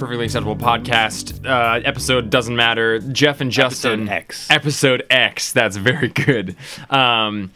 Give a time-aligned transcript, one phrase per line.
[0.00, 1.44] perfectly acceptable podcast.
[1.46, 3.00] Uh, episode doesn't matter.
[3.00, 4.08] Jeff and Justin.
[4.08, 4.50] Episode X.
[4.50, 5.52] Episode X.
[5.52, 6.56] That's very good.
[6.88, 7.52] Um,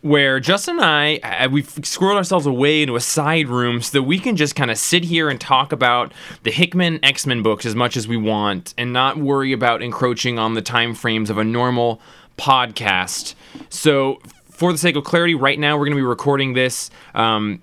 [0.00, 4.18] where Justin and I, we've squirreled ourselves away into a side room so that we
[4.18, 6.12] can just kind of sit here and talk about
[6.44, 10.38] the Hickman X Men books as much as we want and not worry about encroaching
[10.38, 12.00] on the time frames of a normal
[12.38, 13.34] podcast.
[13.68, 14.18] So,
[14.50, 16.90] for the sake of clarity, right now we're going to be recording this.
[17.14, 17.60] Um,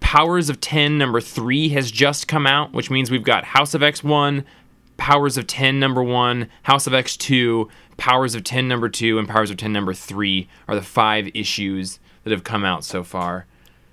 [0.00, 3.80] Powers of 10 number 3 has just come out, which means we've got House of
[3.80, 4.44] X1,
[4.96, 9.50] Powers of 10 number 1, House of X2, Powers of 10 number 2, and Powers
[9.50, 13.46] of 10 number 3 are the five issues that have come out so far.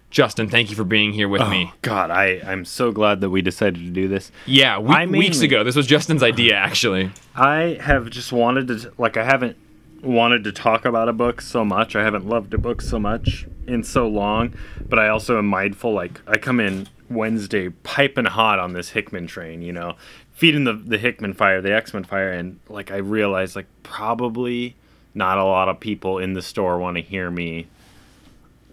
[0.10, 1.74] Justin, thank you for being here with oh, me.
[1.82, 4.30] God, I, I'm so glad that we decided to do this.
[4.46, 5.64] Yeah, we, I weeks ago.
[5.64, 7.12] This was Justin's idea, actually.
[7.34, 9.56] I have just wanted to, like, I haven't
[10.04, 11.96] wanted to talk about a book so much.
[11.96, 14.54] I haven't loved a book so much in so long,
[14.88, 19.28] but I also am mindful, like, I come in Wednesday piping hot on this Hickman
[19.28, 19.96] train, you know,
[20.34, 24.76] feeding the, the Hickman fire, the X Men fire, and, like, I realize like, probably
[25.14, 27.68] not a lot of people in the store want to hear me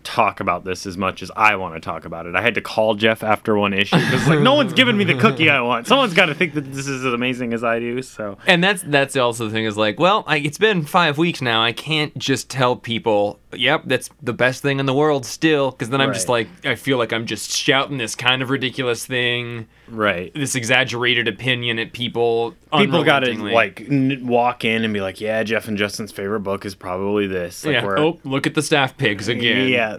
[0.05, 2.35] talk about this as much as I want to talk about it.
[2.35, 5.15] I had to call Jeff after one issue because like no one's giving me the
[5.15, 5.87] cookie I want.
[5.87, 8.03] Someone's got to think that this is as amazing as I do.
[8.03, 11.43] So And that's that's also the thing is like, well, I, it's been five weeks
[11.43, 11.63] now.
[11.63, 15.91] I can't just tell people, yep, that's the best thing in the world still, because
[15.91, 19.67] then I'm just like, I feel like I'm just shouting this kind of ridiculous thing,
[19.91, 22.55] right, this exaggerated opinion at people.
[22.77, 26.41] people got to like n- walk in and be like, yeah, Jeff and Justin's favorite
[26.41, 27.65] book is probably this.
[27.65, 27.85] Like, yeah.
[27.85, 29.69] we're- Oh, look at the staff pigs again.
[29.69, 29.99] Yeah.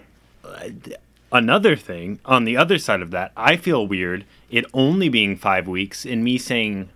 [1.32, 5.68] Another thing, on the other side of that, I feel weird it only being five
[5.68, 6.88] weeks and me saying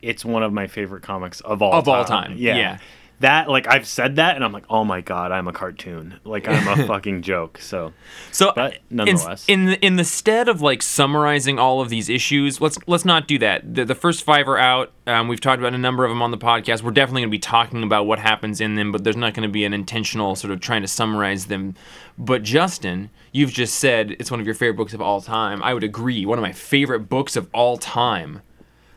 [0.00, 1.94] it's one of my favorite comics of all Of time.
[1.94, 2.78] all time, yeah.
[3.22, 6.20] That like I've said that and I'm like, oh my god, I'm a cartoon.
[6.24, 7.58] Like I'm a fucking joke.
[7.58, 7.92] So
[8.30, 9.44] So, But in- nonetheless.
[9.48, 13.26] in the, in the stead of like summarizing all of these issues, let's let's not
[13.26, 13.74] do that.
[13.74, 14.92] The, the first five are out.
[15.06, 16.82] Um, we've talked about a number of them on the podcast.
[16.82, 19.48] We're definitely going to be talking about what happens in them, but there's not going
[19.48, 21.74] to be an intentional sort of trying to summarize them.
[22.18, 25.62] But Justin, you've just said it's one of your favorite books of all time.
[25.62, 26.26] I would agree.
[26.26, 28.42] One of my favorite books of all time.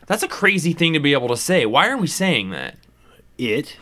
[0.08, 1.66] That's a crazy thing to be able to say.
[1.66, 2.78] Why are we saying that?
[3.38, 3.76] it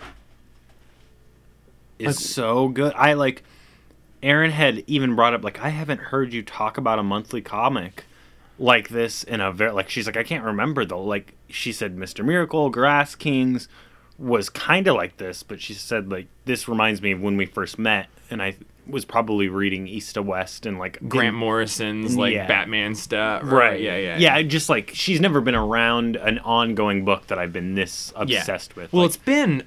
[2.00, 2.94] is so good.
[2.96, 3.44] I like
[4.22, 8.06] Aaron had even brought up like I haven't heard you talk about a monthly comic
[8.60, 11.04] like this in a very like she's like I can't remember though.
[11.04, 12.24] Like she said Mr.
[12.24, 13.68] Miracle, Grass Kings
[14.18, 17.46] was kind of like this, but she said like this reminds me of when we
[17.46, 18.56] first met and I
[18.86, 22.48] was probably reading East of West and like Grant Morrison's like Yeah.
[22.48, 23.42] Batman stuff.
[23.46, 23.80] Right.
[23.82, 24.18] Yeah, yeah.
[24.18, 28.40] Yeah, just like she's never been around an ongoing book that I've been this Yeah.
[28.40, 28.92] obsessed with.
[28.94, 29.64] Well, Like, it's been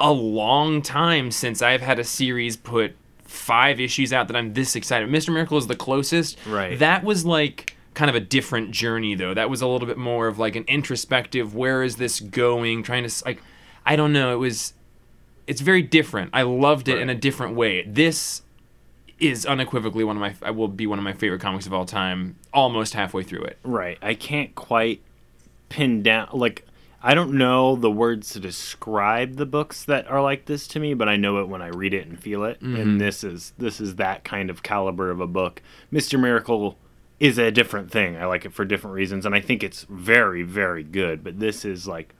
[0.00, 4.74] a long time since I've had a series put five issues out that I'm this
[4.74, 5.08] excited.
[5.08, 5.32] Mr.
[5.32, 6.38] Miracle is the closest.
[6.46, 6.78] Right.
[6.78, 9.34] That was like kind of a different journey though.
[9.34, 13.06] That was a little bit more of like an introspective where is this going trying
[13.06, 13.42] to like
[13.86, 14.72] I don't know, it was
[15.46, 16.30] it's very different.
[16.32, 17.84] I loved it in a different way.
[17.86, 18.42] This
[19.18, 21.84] is unequivocally one of my I will be one of my favorite comics of all
[21.84, 23.58] time almost halfway through it.
[23.62, 23.98] Right.
[24.00, 25.02] I can't quite
[25.68, 26.66] pin down like
[27.02, 30.92] I don't know the words to describe the books that are like this to me,
[30.94, 32.60] but I know it when I read it and feel it.
[32.60, 35.62] And this is this is that kind of caliber of a book.
[35.92, 36.20] Mr.
[36.20, 36.76] Miracle
[37.18, 38.16] is a different thing.
[38.16, 41.64] I like it for different reasons and I think it's very very good, but this
[41.64, 42.14] is like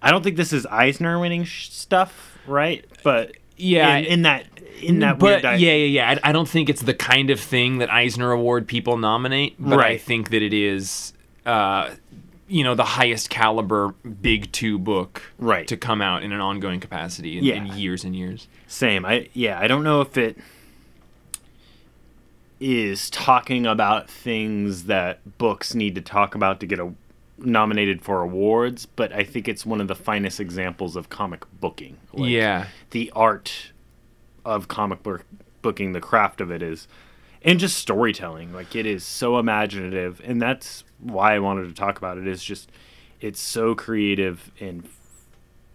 [0.00, 2.84] I don't think this is Eisner winning sh- stuff, right?
[3.02, 4.46] But Yeah, in, in that
[4.80, 6.20] in that but di- yeah, yeah, yeah.
[6.24, 9.78] I, I don't think it's the kind of thing that Eisner Award people nominate, but
[9.84, 11.12] I think that it is,
[11.44, 11.90] uh,
[12.48, 13.88] you know, the highest caliber
[14.22, 15.66] big two book Right.
[15.68, 17.54] to come out in an ongoing capacity in, Yeah.
[17.56, 18.48] in years and years.
[18.66, 19.04] Same.
[19.04, 20.38] I yeah, I don't know if it
[22.60, 26.92] is talking about things that books need to talk about to get a,
[27.38, 31.96] nominated for awards, but I think it's one of the finest examples of comic booking.
[32.12, 33.72] Like, yeah, The art
[34.44, 35.24] of comic book
[35.62, 36.88] booking, the craft of it is
[37.42, 38.52] and just storytelling.
[38.52, 42.42] Like it is so imaginative and that's why I wanted to talk about it is
[42.42, 42.70] just
[43.20, 44.88] it's so creative and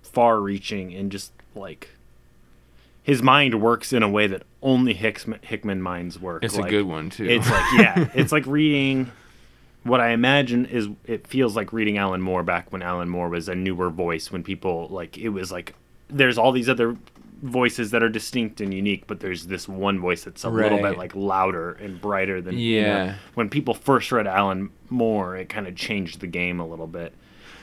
[0.01, 1.89] far reaching and just like
[3.03, 6.43] his mind works in a way that only Hickman, Hickman minds work.
[6.43, 7.25] it's Like, a good one too.
[7.25, 9.11] It's like yeah, it's like reading.
[9.83, 13.49] What I imagine is it feels like reading Alan Moore back when Alan Moore was
[13.49, 14.31] a newer voice.
[14.31, 15.75] When people like it was like
[16.09, 16.95] there's all these other
[17.43, 20.97] voices that are distinct and unique, but there's this one voice that's a little bit
[20.97, 23.15] like louder and brighter than you know, Yeah.
[23.35, 27.13] when people first read Alan Moore, it kind of changed the game a little bit.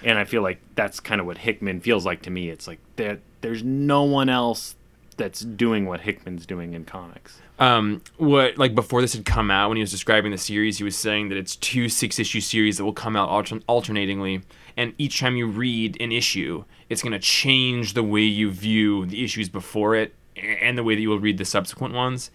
[0.04, 2.48] And I feel like that's kind of what Hickman feels like to me.
[2.50, 4.76] It's like that there's no one else
[5.16, 7.40] that's doing what Hickman's doing in comics.
[7.58, 10.84] um, what like before this had come out when he was describing the series he
[10.84, 14.40] was saying that it's two six issue series that will come out alter- alternatingly
[14.80, 19.06] and each time you read an issue it's going to change the way you view
[19.06, 22.30] the issues before it and the way that you will read the subsequent ones.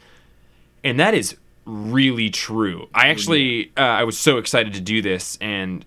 [0.84, 2.88] And that is really true.
[2.94, 5.84] I actually uh, i was so excited to do this and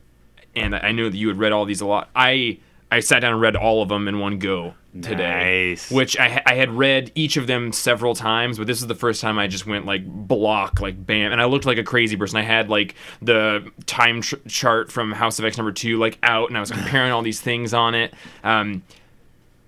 [0.57, 2.11] and i know that you had read all these a lot.
[2.15, 2.59] I
[2.91, 5.91] i sat down and read all of them in one go today Nice.
[5.91, 9.21] which I, I had read each of them several times but this is the first
[9.21, 12.37] time i just went like block like bam and i looked like a crazy person
[12.37, 16.49] i had like the time tr- chart from house of x number two like out
[16.49, 18.13] and i was comparing all these things on it
[18.45, 18.83] um,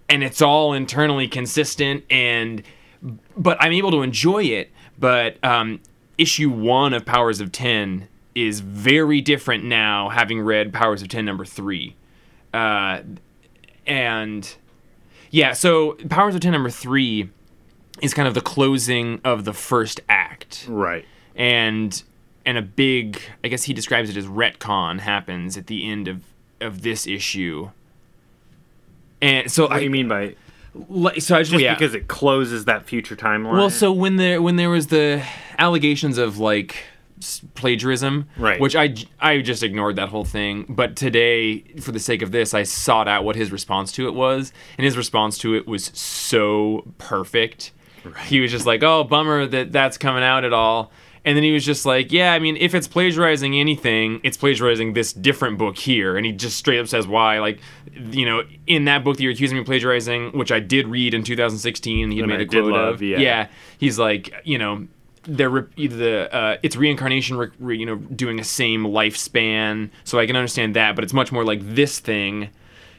[0.09, 2.63] and it's all internally consistent and
[3.37, 5.81] but i'm able to enjoy it but um,
[6.19, 11.25] issue one of powers of 10 is very different now having read powers of 10
[11.25, 11.97] number three
[12.53, 13.01] uh,
[13.87, 14.57] and
[15.31, 17.29] yeah so powers of 10 number three
[18.03, 21.05] is kind of the closing of the first act Right.
[21.35, 22.03] and
[22.47, 26.23] and a big i guess he describes it as retcon happens at the end of
[26.61, 27.71] of this issue
[29.23, 30.35] and so What I, do you mean by
[30.89, 31.75] like, so I just, just yeah.
[31.75, 33.55] because it closes that future timeline?
[33.55, 35.23] Well, so when there when there was the
[35.59, 36.77] allegations of like
[37.55, 38.61] plagiarism, Right.
[38.61, 40.67] Which I I just ignored that whole thing.
[40.69, 44.15] But today, for the sake of this, I sought out what his response to it
[44.15, 47.73] was, and his response to it was so perfect.
[48.05, 48.17] Right.
[48.25, 50.91] He was just like, "Oh, bummer that that's coming out at all."
[51.23, 54.95] And then he was just like, "Yeah, I mean, if it's plagiarizing anything, it's plagiarizing
[54.95, 57.61] this different book here." And he just straight up says why, like,
[58.11, 61.13] you know, in that book that you're accusing me of plagiarizing, which I did read
[61.13, 63.19] in 2016, he made I a quote love, of, yeah.
[63.19, 63.47] yeah,
[63.77, 64.87] he's like, you know,
[65.37, 69.91] they're re- either the uh, it's reincarnation, re- re- you know, doing a same lifespan,
[70.05, 72.51] so I can understand that, but it's much more like this thing.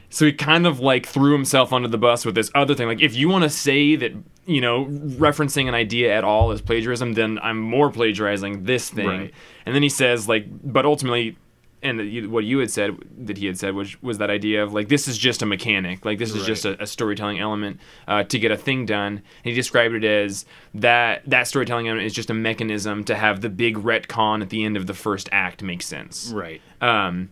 [0.08, 2.86] So he kind of like threw himself under the bus with this other thing.
[2.86, 4.12] Like, if you want to say that,
[4.44, 9.06] you know, referencing an idea at all is plagiarism, then I'm more plagiarizing this thing.
[9.06, 9.34] Right.
[9.64, 11.38] And then he says, like, but ultimately,
[11.82, 12.96] and what you had said
[13.26, 16.04] that he had said was was that idea of like this is just a mechanic,
[16.04, 16.46] like this is Right.
[16.46, 19.14] just a, a storytelling element uh, to get a thing done.
[19.16, 20.44] And he described it as
[20.74, 24.64] that that storytelling element is just a mechanism to have the big retcon at the
[24.64, 26.30] end of the first act make sense.
[26.32, 26.60] right.
[26.80, 27.30] Um,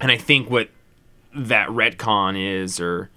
[0.00, 0.70] and I think what
[1.34, 3.10] that retcon is, or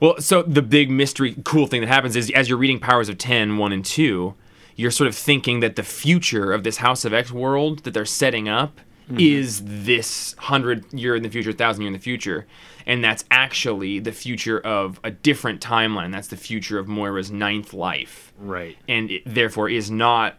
[0.00, 3.16] well, so the big mystery, cool thing that happens is as you're reading Powers of
[3.16, 4.34] 10, 1 and 2,
[4.76, 8.04] you're sort of thinking that the future of this House of X world that they're
[8.04, 9.20] setting up Mm-hmm.
[9.20, 12.46] is this hundred year in the future, thousand year in the future.
[12.86, 16.10] And that's actually the future of a different timeline.
[16.12, 18.76] That's the future of Moira's ninth life Right.
[18.88, 20.36] and it therefore is not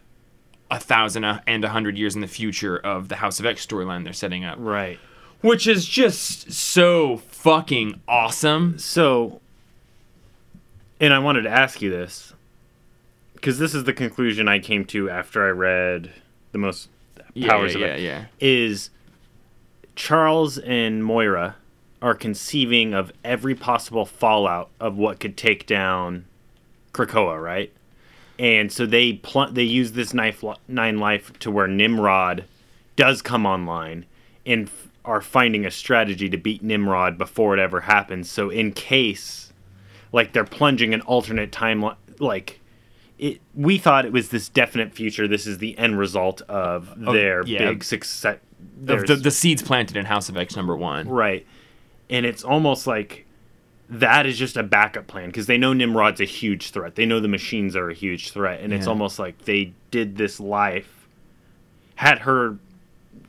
[0.70, 3.64] a thousand uh, and a hundred years in the future of the House of X
[3.64, 4.98] storyline they're setting up, Right.
[5.42, 8.78] which is just so fucking awesome.
[8.80, 9.40] So,
[11.00, 12.32] and I wanted to ask you this
[13.34, 16.10] because this is the conclusion I came to after I read
[16.52, 16.88] the most
[17.42, 18.00] powers yeah, of yeah, it.
[18.00, 18.24] yeah.
[18.40, 18.90] Is
[19.94, 21.56] Charles and Moira
[22.02, 26.26] are conceiving of every possible fallout of what could take down
[26.92, 27.72] Krakoa, right?
[28.38, 32.44] And so they pl- they use this knife li- nine life to where Nimrod
[32.94, 34.04] does come online
[34.44, 38.30] and f- are finding a strategy to beat Nimrod before it ever happens.
[38.30, 39.52] So in case
[40.12, 42.60] like they're plunging an alternate timeline like
[43.18, 45.26] it, we thought it was this definite future.
[45.26, 47.70] This is the end result of oh, their yeah.
[47.70, 48.38] big success.
[48.82, 51.08] The, the, the seeds planted in House of X number one.
[51.08, 51.46] Right.
[52.10, 53.26] And it's almost like
[53.88, 56.94] that is just a backup plan because they know Nimrod's a huge threat.
[56.94, 58.60] They know the machines are a huge threat.
[58.60, 61.08] And it's almost like they did this life,
[61.94, 62.58] had her,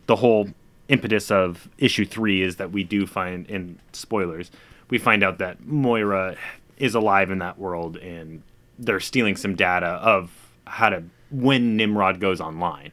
[0.07, 0.49] the whole
[0.89, 4.51] impetus of issue three is that we do find, in spoilers,
[4.89, 6.35] we find out that Moira
[6.77, 8.41] is alive in that world and
[8.79, 10.31] they're stealing some data of
[10.65, 12.91] how to, when Nimrod goes online.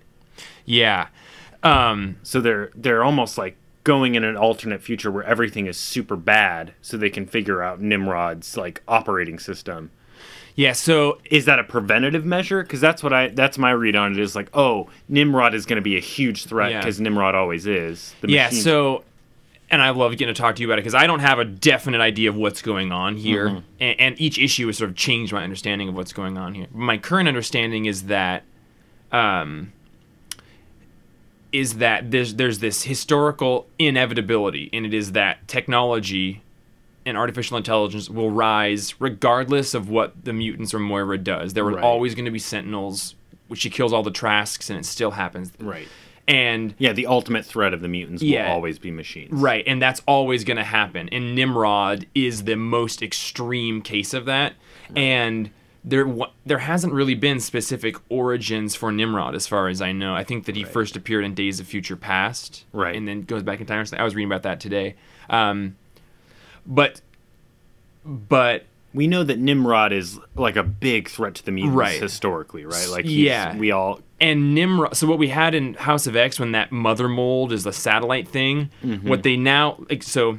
[0.64, 1.08] Yeah.
[1.62, 6.16] Um, So they're they're almost like going in an alternate future where everything is super
[6.16, 9.90] bad, so they can figure out Nimrod's like operating system.
[10.54, 10.72] yeah.
[10.72, 12.62] So Is that a preventative measure?
[12.62, 14.18] Because that's what I that's my read on it.
[14.18, 16.78] Is like, oh, Nimrod is going to be a huge threat Yeah.
[16.80, 18.14] because Nimrod always is.
[18.20, 18.48] The yeah.
[18.50, 19.04] So,
[19.74, 21.44] and I love getting to talk to you about it because I don't have a
[21.44, 23.58] definite idea of what's going on here, Mm-hmm.
[23.80, 26.66] and, and each issue has sort of changed my understanding of what's going on here.
[26.72, 28.42] My current understanding is that,
[29.12, 29.72] um,
[31.52, 36.42] is that there's there's this historical inevitability, and it is that technology
[37.06, 41.52] and artificial intelligence will rise regardless of what the mutants or Moira does.
[41.52, 41.84] There are Right.
[41.84, 43.14] always going to be sentinels,
[43.48, 45.52] which she kills all the Trasks, and it still happens.
[45.60, 45.86] right.
[46.26, 48.46] And Yeah, the ultimate threat of the mutants Yeah.
[48.48, 49.32] will always be machines.
[49.32, 51.08] Right, and that's always going to happen.
[51.10, 54.54] And Nimrod is the most extreme case of that.
[54.96, 55.50] And
[55.84, 56.06] there
[56.46, 60.14] there hasn't really been specific origins for Nimrod as far as I know.
[60.14, 62.96] I think that he first appeared in Days of Future Past, Right.
[62.96, 63.84] and then goes back in time.
[63.94, 64.94] I was reading about that today,
[65.28, 65.76] um,
[66.66, 67.02] but
[68.06, 72.00] but We know that Nimrod is like a big threat to the mutants Right.
[72.00, 72.88] historically, right?
[72.88, 73.56] Like, Yeah.
[73.56, 74.96] we all and Nimrod.
[74.96, 78.28] So what we had in House of X when that mother mold is the satellite
[78.28, 78.70] thing.
[78.84, 79.08] Mm-hmm.
[79.08, 80.38] What they now like so.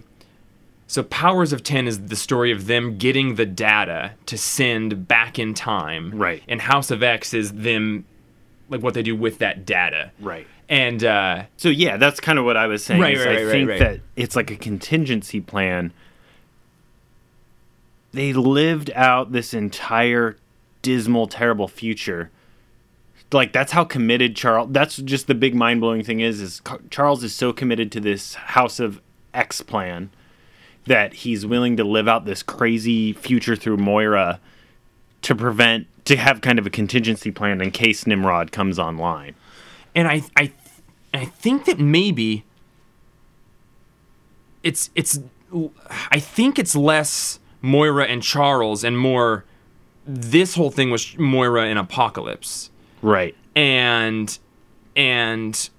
[0.87, 5.37] So Powers of Ten is the story of them getting the data to send back
[5.39, 6.11] in time.
[6.13, 6.43] Right.
[6.47, 8.05] And House of X is them,
[8.69, 10.11] like what they do with that data.
[10.21, 10.47] right.
[10.69, 12.99] And uh, So yeah, that's kind of what I was saying.
[13.01, 13.79] Right, right, I right, think right.
[13.79, 15.91] that it's like a contingency plan.
[18.15, 20.37] They lived out this entire
[20.81, 22.31] dismal, terrible future.
[23.33, 24.69] Like that's how committed Charles.
[24.71, 28.35] That's just the big mind blowing thing is is Charles is so committed to this
[28.35, 29.01] House of
[29.33, 30.11] X plan
[30.85, 34.39] that he's willing to live out this crazy future through Moira
[35.23, 39.35] to prevent to have kind of a contingency plan in case Nimrod comes online.
[39.93, 40.53] and I I
[41.13, 42.45] I think that maybe
[44.63, 45.19] it's it's
[46.11, 49.43] I think it's less Moira and Charles and more
[50.07, 52.69] this whole thing was Moira and Apocalypse
[53.01, 53.35] Right.
[53.55, 54.37] and
[54.95, 55.69] and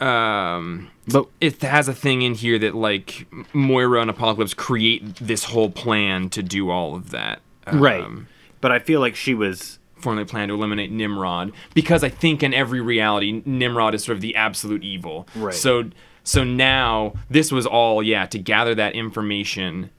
[0.00, 5.44] um But it has a thing in here that like Moira and Apocalypse create this
[5.44, 7.40] whole plan to do all of that.
[7.72, 8.02] right.
[8.04, 8.26] Um,
[8.60, 12.52] But I feel like she was formally planned to eliminate Nimrod because I think in
[12.54, 15.28] every reality Nimrod is sort of the absolute evil.
[15.36, 15.54] Right.
[15.54, 15.90] So
[16.24, 19.90] so now this was all yeah to gather that information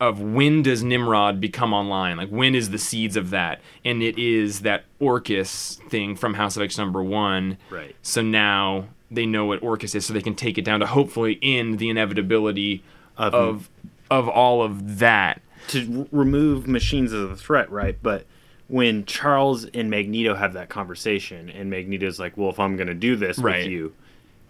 [0.00, 2.16] of when does Nimrod become online?
[2.16, 3.60] Like when is the seeds of that?
[3.84, 7.56] And it is that Orchis thing from House of X number 1.
[7.70, 7.94] Right.
[8.02, 11.38] So now they know what Orchis is so they can take it down to hopefully
[11.42, 12.82] end the inevitability
[13.16, 13.70] Of- of
[14.10, 15.40] of all of that.
[15.68, 17.96] to r- remove machines as a threat, right?
[18.02, 18.26] But
[18.68, 23.16] when Charles and Magneto have that conversation, and Magneto's like, "Well, if I'm gonna do
[23.16, 23.62] this Right.
[23.64, 23.92] with you,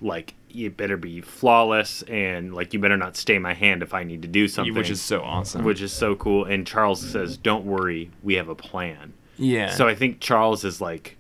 [0.01, 4.05] like you better be flawless, and like you better not stay my hand if I
[4.05, 5.65] need to do something." Which is so awesome.
[5.65, 6.45] which is so cool.
[6.45, 9.71] And Charles says, "Don't worry, we have a plan." yeah.
[9.71, 11.17] So I think Charles is like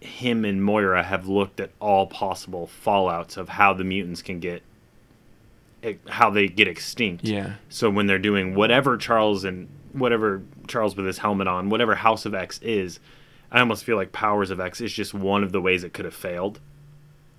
[0.00, 4.62] him and Moira have looked at all possible fallouts of how the mutants can get
[5.82, 7.24] eh, how they get extinct.
[7.24, 7.54] yeah.
[7.68, 12.24] So when they're doing whatever Charles and whatever Charles with his helmet on, whatever House
[12.24, 12.98] of X is,
[13.52, 16.04] I almost feel like Powers of X is just one of the ways it could
[16.04, 16.60] have failed.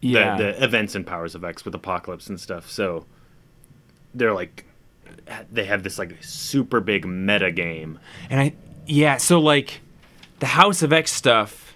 [0.02, 0.38] The, Yeah.
[0.38, 2.70] the events and Powers of X with Apocalypse and stuff.
[2.70, 3.06] So
[4.14, 4.66] they're like
[5.52, 8.00] they have this like super big meta game.
[8.30, 8.54] And I,
[8.86, 9.82] yeah, so like
[10.40, 11.76] the House of X stuff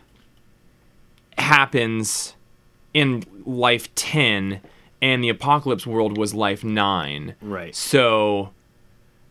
[1.37, 2.35] happens
[2.93, 4.61] in life 10,
[5.01, 7.35] and the Apocalypse world was life 9.
[7.41, 7.75] Right.
[7.75, 8.51] So,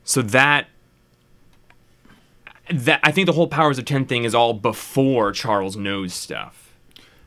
[0.05, 0.69] so that.
[2.71, 6.64] That I think the whole powers of ten thing is all before Charles knows stuff.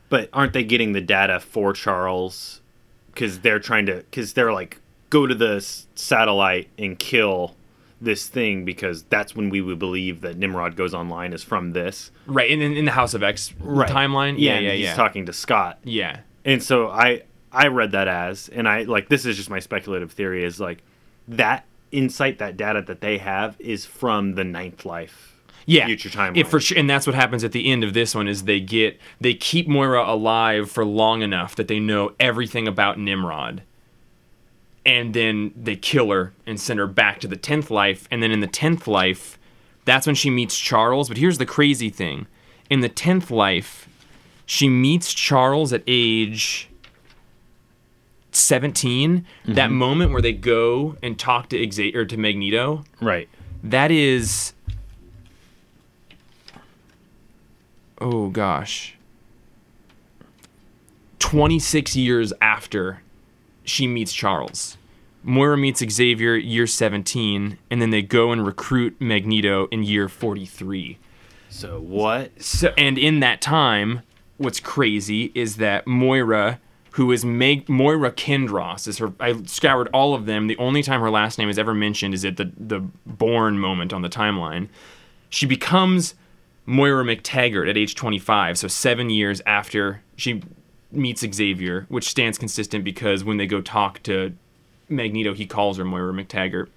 [0.08, 2.60] But aren't they getting the data for Charles?
[3.12, 3.96] Because they're trying to.
[3.96, 7.54] Because they're like, go to the s- satellite and kill
[8.00, 12.10] this thing because that's when we would believe that Nimrod goes online is from this.
[12.26, 14.36] Right, in, in, the House of X timeline.
[14.38, 14.94] Yeah, and yeah, he's yeah.
[14.94, 16.20] talking to Scott, yeah.
[16.44, 17.22] and so I
[17.52, 20.82] I read that as, and I like this is just my speculative theory is like
[21.26, 25.34] that insight, that data that they have is from the ninth life.
[25.68, 26.38] Yeah, future timeline.
[26.38, 28.58] It for sure, and that's what happens at the end of this one is they
[28.58, 33.62] get they keep Moira alive for long enough that they know everything about Nimrod,
[34.86, 38.30] and then they kill her and send her back to the tenth life, and then
[38.30, 39.38] in the tenth life,
[39.84, 41.08] that's when she meets Charles.
[41.08, 42.26] But here's the crazy thing:
[42.70, 43.88] in the tenth life,
[44.46, 46.64] she meets Charles at age.
[48.30, 49.74] 17 that mm-hmm.
[49.74, 53.28] moment where they go and talk to Xavier to Magneto Right.
[53.64, 54.52] that is.
[58.00, 58.96] Oh gosh.
[61.18, 63.02] 26 years after
[63.64, 64.76] she meets Charles.
[65.22, 70.98] Moira meets Xavier year 17, and then they go and recruit Magneto in year 43.
[71.50, 72.40] So what?
[72.42, 74.02] So, and in that time,
[74.36, 76.60] what's crazy is that Moira,
[76.92, 79.12] who is Meg, Moira Kinross, is her.
[79.18, 80.46] I scoured all of them.
[80.46, 83.92] The only time her last name is ever mentioned is at the the born moment
[83.92, 84.68] on the timeline.
[85.30, 86.14] She becomes
[86.68, 90.42] Moira McTaggart at age 25, so seven years after she
[90.92, 94.34] meets Xavier, which stands consistent because when they go talk to
[94.86, 96.68] Magneto, he calls her Moira McTaggart.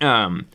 [0.00, 0.48] Um,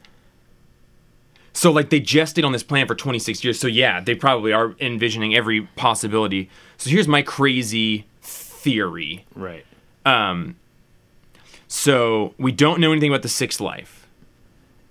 [1.53, 3.57] so like they gested on this plan for 26 years.
[3.57, 6.49] So yeah, they probably are envisioning every possibility.
[6.75, 9.25] So here's my crazy theory.
[9.35, 9.65] Right.
[11.69, 13.98] So we don't know anything about the sixth life.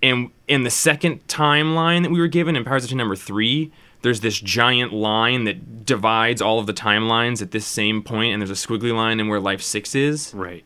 [0.02, 3.72] And in the second timeline that we were given in Powers of Ten number three,
[4.02, 8.40] there's this giant line that divides all of the timelines at this same point, and
[8.40, 10.32] there's a squiggly line in where Life Six is.
[10.34, 10.64] Right.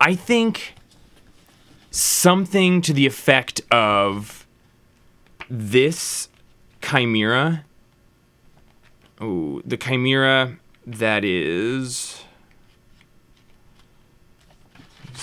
[0.00, 0.74] I think
[1.90, 4.46] something to the effect of
[5.50, 6.28] this
[6.80, 7.64] chimera.
[9.20, 12.24] Oh, the chimera that is.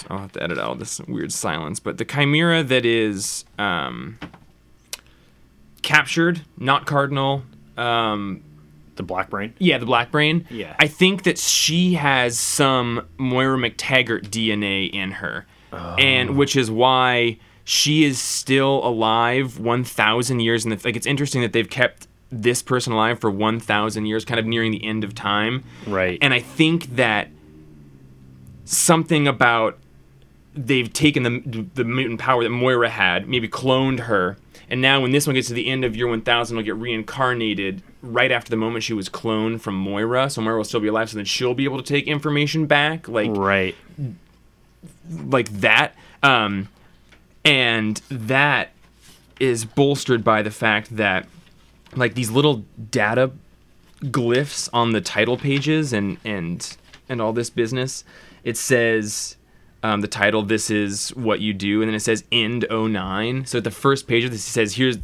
[0.10, 4.18] I'll have to edit out this weird silence, but the chimera that is um,
[5.82, 7.44] captured, not cardinal.
[7.78, 8.42] Um,
[8.96, 9.54] The black brain.
[9.60, 10.46] yeah, the black brain.
[10.50, 10.76] Yeah.
[10.80, 15.46] I think that she has some Moira McTaggart DNA in her.
[15.72, 20.84] And which is why she is still alive 1,000 years And.
[20.84, 24.72] Like, it's interesting that they've kept this person alive for 1,000 years, kind of nearing
[24.72, 25.64] the end of time.
[25.86, 26.18] Right.
[26.22, 27.30] And I think that
[28.66, 29.78] something about
[30.66, 34.38] they've taken the the mutant power that Moira had, maybe cloned her,
[34.70, 37.82] and now when this one gets to the end of year 1000, it'll get reincarnated
[38.02, 40.30] right after the moment she was cloned from Moira.
[40.30, 43.08] So Moira will still be alive, so then she'll be able to take information back,
[43.08, 43.76] like right.
[45.10, 45.96] like that.
[46.22, 46.70] Um,
[47.46, 48.72] and that
[49.40, 51.26] is bolstered by the fact that
[51.96, 53.32] like these little data
[54.04, 56.78] glyphs on the title pages and and
[57.10, 58.04] and all this business
[58.44, 59.36] it says
[59.84, 63.58] um, the title this is what you do and then it says end 09 so
[63.60, 64.98] at the first page of this it says here's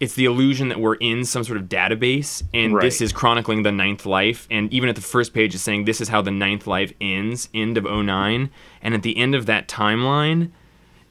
[0.00, 3.72] it's the illusion that we're in some sort of database and this is chronicling the
[3.72, 6.66] ninth life and even at the first page it's saying this is how the ninth
[6.66, 8.50] life ends end of 09
[8.82, 10.50] and at the end of that timeline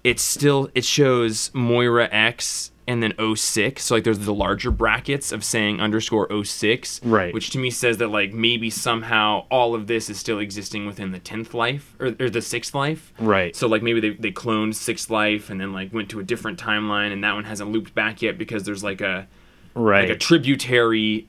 [0.03, 5.31] it's still it shows moira x and then 06 so like there's the larger brackets
[5.31, 7.33] of saying underscore 06 Right.
[7.33, 11.11] which to me says that like maybe somehow all of this is still existing within
[11.11, 13.55] the 10th life or, or the sixth life Right.
[13.55, 16.59] so like maybe they, they cloned Sixth Life and then like went to a different
[16.59, 19.27] timeline and that one hasn't looped back yet because there's like a
[19.75, 20.07] right.
[20.07, 21.27] like a tributary.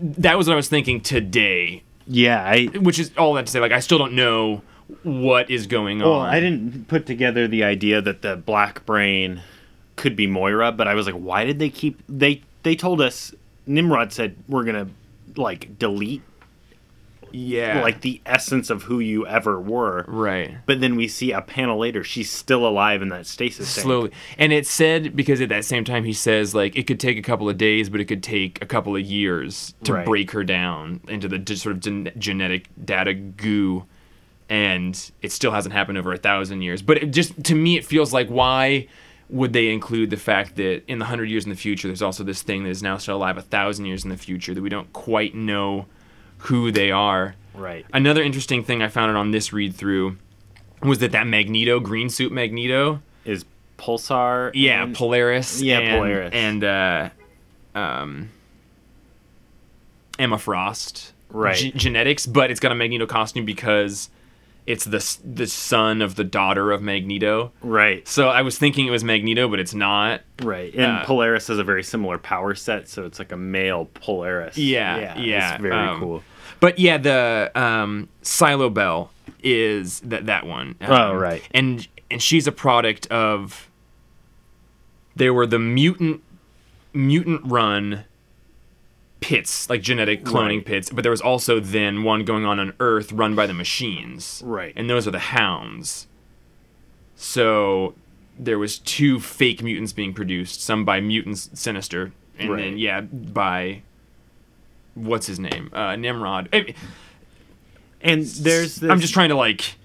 [0.00, 2.42] That was what I was thinking today, yeah.
[2.44, 2.64] I.
[2.66, 3.60] which is all that to say.
[3.60, 4.62] Like I still don't know
[5.02, 6.08] what is going on.
[6.10, 9.40] Well, I didn't put together the idea that the black brain
[10.04, 13.34] could be Moira, but I was like, why did they keep they they told us
[13.66, 14.86] Nimrod said we're gonna
[15.36, 16.22] like delete
[17.32, 17.82] Yeah.
[17.82, 20.04] like the essence of who you ever were.
[20.06, 20.56] right.
[20.66, 23.84] But then we see a panel later, she's still alive in that stasis tank.
[23.84, 27.18] Slowly, and it said because at that same time he says like it could take
[27.18, 30.06] a couple of days, but it could take a couple of years to Right.
[30.06, 33.84] break her down into the sort of gen- genetic data goo,
[34.48, 36.82] and it still hasn't happened over a thousand years.
[36.82, 38.86] But it just to me, it feels like why
[39.28, 42.24] would they include the fact that in the hundred years in the future, there's also
[42.24, 44.68] this thing that is now still alive a thousand years in the future that we
[44.68, 45.86] don't quite know
[46.38, 47.34] who they are.
[47.54, 47.86] Right.
[47.92, 50.18] Another interesting thing I found it on this read through
[50.82, 53.44] was that that Magneto, green suit Magneto, Is
[53.78, 55.62] Pulsar yeah, Polaris.
[55.62, 56.34] Yeah, and, Polaris.
[56.34, 57.08] And uh,
[57.74, 58.30] um,
[60.18, 61.12] Emma Frost.
[61.30, 61.56] Right.
[61.56, 64.10] G- genetics, but it's got a Magneto costume because
[64.66, 67.52] it's the the son of the daughter of Magneto.
[67.62, 68.06] Right.
[68.08, 70.22] So I was thinking it was Magneto, but it's not.
[70.42, 70.74] Right.
[70.74, 74.56] And Uh, Polaris has a very similar power set, so it's like a male Polaris.
[74.56, 76.22] Yeah, yeah, It's very um, cool.
[76.60, 79.08] But yeah, the um, Cylobel
[79.42, 80.76] is that that one.
[80.80, 81.42] Um, Oh, right.
[81.52, 83.70] And and she's a product of.
[85.16, 86.22] There were the mutant,
[86.92, 88.04] mutant run.
[89.24, 90.64] Pits like genetic cloning Right.
[90.66, 94.42] pits, but there was also then one going on on Earth run by the machines,
[94.44, 94.74] Right.
[94.76, 96.06] And those are the Hounds.
[97.16, 97.94] So
[98.38, 102.60] there was two fake mutants being produced, some by mutants Sinister, and Right.
[102.64, 103.80] then yeah by
[104.94, 106.50] what's his name uh, Nimrod.
[106.52, 106.74] I-
[108.02, 109.76] And there's this I'm just trying to like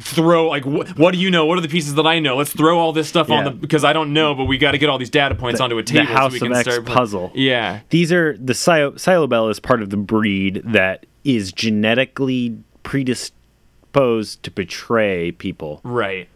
[0.00, 1.46] throw like wh- what do you know?
[1.46, 2.36] What are the pieces that I know?
[2.36, 4.78] Let's throw all this stuff on the because I don't know, but we got to
[4.78, 6.62] get all these data points onto a table the House so we of can X
[6.72, 7.32] start pl- puzzle.
[7.34, 14.42] Yeah, These are the Silo- Cylobel is part of the breed that is genetically predisposed
[14.42, 15.80] to betray people.
[15.84, 16.28] right.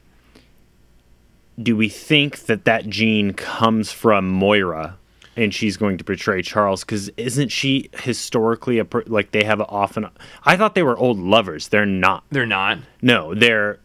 [1.61, 4.97] Do we think that that gene comes from Moira
[5.41, 9.61] and she's going to betray Charles cuz isn't she historically a per- like they have
[9.63, 10.07] often
[10.45, 11.69] I thought they were old lovers.
[11.69, 12.25] They're not.
[12.31, 12.79] They're not.
[13.03, 13.79] No, they're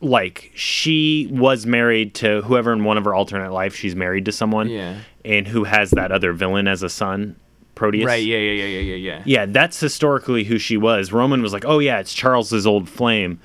[0.00, 4.32] like she was married to whoever in one of her alternate life she's married to
[4.32, 4.96] someone Yeah.
[5.24, 7.36] and who has that other villain as a son,
[7.74, 8.04] Proteus.
[8.06, 8.22] Right.
[8.24, 8.36] Yeah.
[8.38, 8.52] Yeah.
[8.52, 8.64] Yeah.
[8.66, 8.80] Yeah.
[8.80, 8.94] Yeah.
[8.96, 9.22] Yeah.
[9.24, 11.12] Yeah, that's historically who she was.
[11.12, 13.38] Roman was like, "Oh yeah, it's Charles's old flame."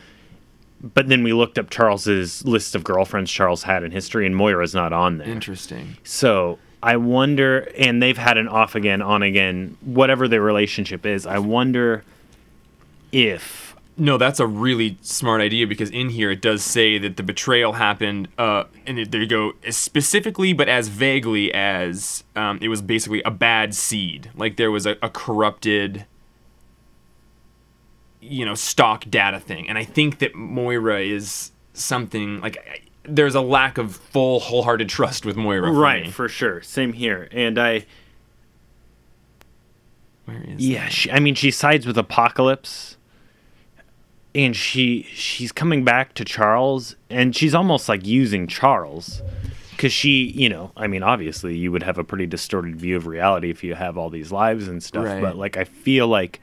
[0.83, 4.73] But then we looked up Charles's list of girlfriends Charles had in history, and Moira's
[4.73, 5.27] not on there.
[5.29, 5.95] Interesting.
[6.03, 11.25] So I wonder, and they've had an off again, on again, whatever their relationship is.
[11.25, 12.03] I wonder
[13.11, 17.23] if No, that's a really smart idea because in here it does say that the
[17.23, 22.81] betrayal happened, uh, and there you go, specifically, but as vaguely as um, it was
[22.81, 24.31] basically a bad seed.
[24.35, 26.05] Like there was a, a corrupted,
[28.21, 29.69] you know, stock data thing.
[29.69, 35.25] And I think that Moira is something like there's a lack of full, wholehearted trust
[35.25, 35.71] with Moira.
[35.73, 36.11] For right, me.
[36.11, 36.61] for sure.
[36.61, 37.27] Same here.
[37.31, 37.85] And I,
[40.25, 42.97] Where is yeah, she, I mean, she sides with Apocalypse,
[44.35, 49.21] and she she's coming back to Charles, and she's almost like using Charles,
[49.71, 53.07] because she, you know, I mean, obviously, you would have a pretty distorted view of
[53.07, 55.05] reality if you have all these lives and stuff.
[55.05, 55.21] Right.
[55.21, 56.39] But like, I feel like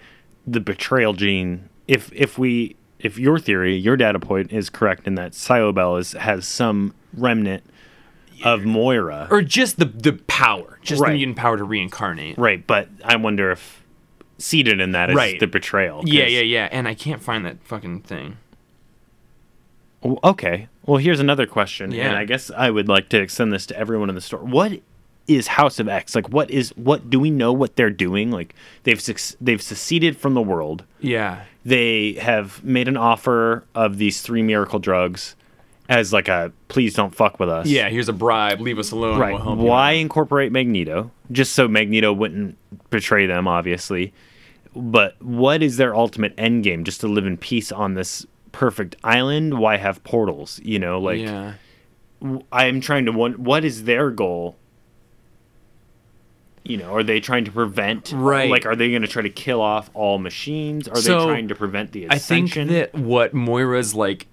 [0.46, 5.14] the betrayal gene, if if we if your theory, your data point is correct in
[5.16, 7.62] that Cylobel is has some remnant
[8.44, 9.26] of Moira.
[9.30, 11.10] or just the the power, just Right.
[11.10, 12.38] the mutant power to reincarnate.
[12.38, 13.82] Right, but I wonder if
[14.38, 15.40] seated in that is Right.
[15.40, 16.02] the betrayal.
[16.06, 16.68] Yeah, yeah, yeah.
[16.70, 18.36] And I can't find that fucking thing.
[20.22, 20.68] Okay.
[20.86, 22.08] Well, here's another question, Yeah.
[22.08, 24.40] and I guess I would like to extend this to everyone in the store.
[24.40, 24.80] What
[25.26, 26.14] is House of X?
[26.14, 27.10] Like, what is what?
[27.10, 28.30] Do we know what they're doing?
[28.30, 29.02] Like, they've
[29.40, 30.84] they've seceded from the world.
[31.00, 31.40] Yeah.
[31.68, 35.36] They have made an offer of these three miracle drugs
[35.88, 37.66] as like a please don't fuck with us.
[37.66, 38.60] Yeah, here's a bribe.
[38.60, 39.18] Leave us alone.
[39.18, 39.34] Right.
[39.34, 40.00] We'll Why out.
[40.00, 41.10] incorporate Magneto?
[41.30, 42.56] Just so Magneto wouldn't
[42.88, 44.14] betray them, obviously.
[44.74, 46.84] But what is their ultimate end game?
[46.84, 49.58] Just to live in peace on this perfect island?
[49.58, 50.60] Why have portals?
[50.62, 51.54] You know, like yeah.
[52.50, 54.56] I'm trying to wonder what is their goal?
[56.68, 58.12] You know, are they trying to prevent?
[58.14, 58.50] Right.
[58.50, 60.86] Like, are they going to try to kill off all machines?
[60.86, 64.26] Are So, they trying to prevent the I think that what Moira's like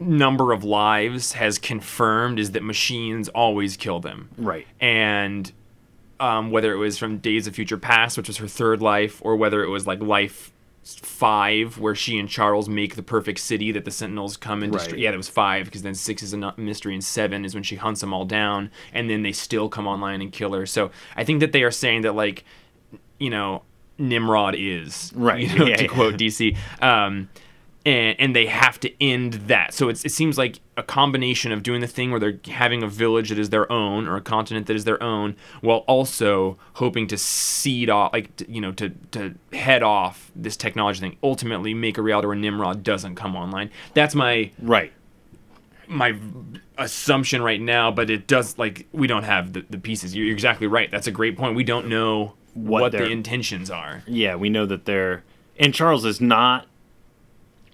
[0.00, 4.30] number of lives has confirmed is that machines always kill them.
[4.36, 4.66] right.
[4.80, 5.52] And
[6.18, 9.36] um, whether it was from Days of Future Past, which was her third life, or
[9.36, 10.52] whether it was like life
[10.94, 14.92] five, where she and Charles make the perfect city that the Sentinels come and destroy.
[14.92, 15.00] Right.
[15.00, 17.76] Yeah, that was five, because then six is a mystery, and seven is when she
[17.76, 20.66] hunts them all down, and then they still come online and kill her.
[20.66, 22.44] So I think that they are saying that, like,
[23.18, 23.62] you know,
[23.98, 25.88] Nimrod is Right, You know, yeah, to yeah.
[25.88, 26.56] quote DC.
[26.82, 27.28] Um,
[27.86, 29.72] and, and they have to end that.
[29.72, 32.88] So it's, it seems like a combination of doing the thing where they're having a
[32.88, 37.06] village that is their own or a continent that is their own, while also hoping
[37.06, 41.16] to seed off, like to, you know, to to head off this technology thing.
[41.22, 43.70] Ultimately, make a reality where Nimrod doesn't come online.
[43.94, 44.92] That's my Right.
[45.88, 46.16] my
[46.78, 50.14] assumption right now, but it does like we don't have the, the pieces.
[50.14, 50.90] You're exactly right.
[50.90, 51.54] That's a great point.
[51.54, 54.02] We don't know What what, the intentions are.
[54.06, 55.22] Yeah, we know that they're
[55.58, 56.66] and Charles is not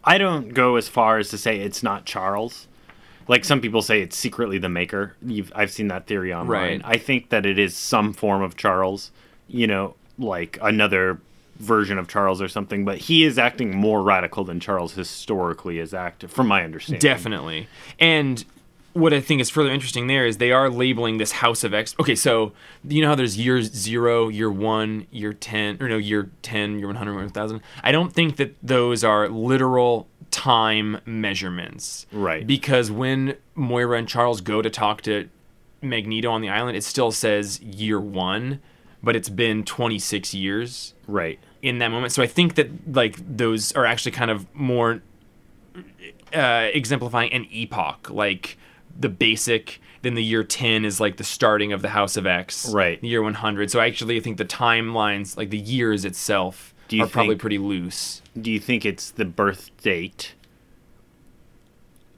[0.05, 2.67] I don't go as far as to say it's not Charles.
[3.29, 5.15] Like some people say it's secretly the maker.
[5.25, 6.49] You've, I've seen that theory online.
[6.49, 6.81] Right.
[6.85, 9.13] I think that it is some form of Charles,
[9.47, 11.21] you know, like another
[11.57, 15.95] version of Charles or something, but he is acting more radical than Charles historically has
[15.95, 17.01] acted from my understanding.
[17.01, 17.69] Definitely.
[18.01, 18.45] And
[18.95, 21.95] what I think is further interesting there is they are labeling this House of X.
[22.01, 22.53] Okay, so
[22.87, 26.87] you know how there's year zero, year one, year 10, or no, year 10, year
[26.89, 27.61] 100, 1000?
[27.83, 32.07] I don't think that those are literal time measurements.
[32.13, 32.47] Right.
[32.47, 35.29] Because when Moira and Charles go to talk to
[35.81, 38.61] Magneto on the island, it still says year one,
[39.03, 41.39] but it's been 26 years Right.
[41.61, 42.13] in that moment.
[42.13, 45.03] So I think that like those are actually kind of more
[46.35, 48.57] uh, exemplifying an epoch, like
[48.99, 49.81] the basic.
[50.03, 52.69] Then the year ten is like the starting of the House of X.
[52.69, 53.01] Right.
[53.01, 53.71] The year one hundred.
[53.71, 57.37] So actually I actually think the timelines, like the years itself, Do you are probably
[57.37, 58.21] pretty loose.
[58.41, 60.35] Do you think it's the birth date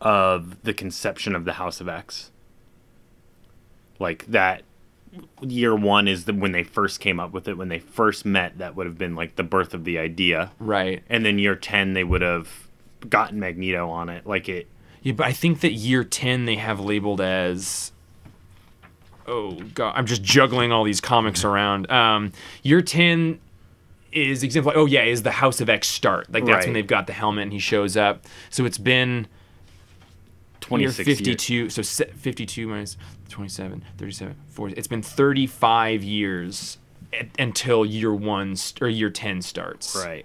[0.01, 2.31] of the conception of the House of X?
[3.99, 4.63] Like that
[5.41, 8.59] year one is the when they first came up with it, when they first met,
[8.59, 10.53] that would have been like the birth of the idea.
[10.59, 11.03] Right.
[11.09, 12.69] And then year ten they would have
[13.09, 14.27] gotten Magneto on it.
[14.27, 14.67] Like it
[15.05, 17.93] Yeah, but I think that year 10 they have labeled as
[19.27, 21.91] Oh god, I'm just juggling all these comics around.
[21.91, 23.39] Um year 10
[24.13, 26.33] is example oh yeah, is the House of X start.
[26.33, 26.65] Like that's Right.
[26.67, 28.25] when they've got the helmet and he shows up.
[28.51, 29.27] So it's been
[30.61, 31.19] twenty year six years.
[31.19, 32.97] 52 so 52 minus
[33.29, 36.79] 27 37 40 it's been 35 years
[37.13, 39.95] a- until year 1 st- or year 10 starts.
[39.97, 40.25] Right.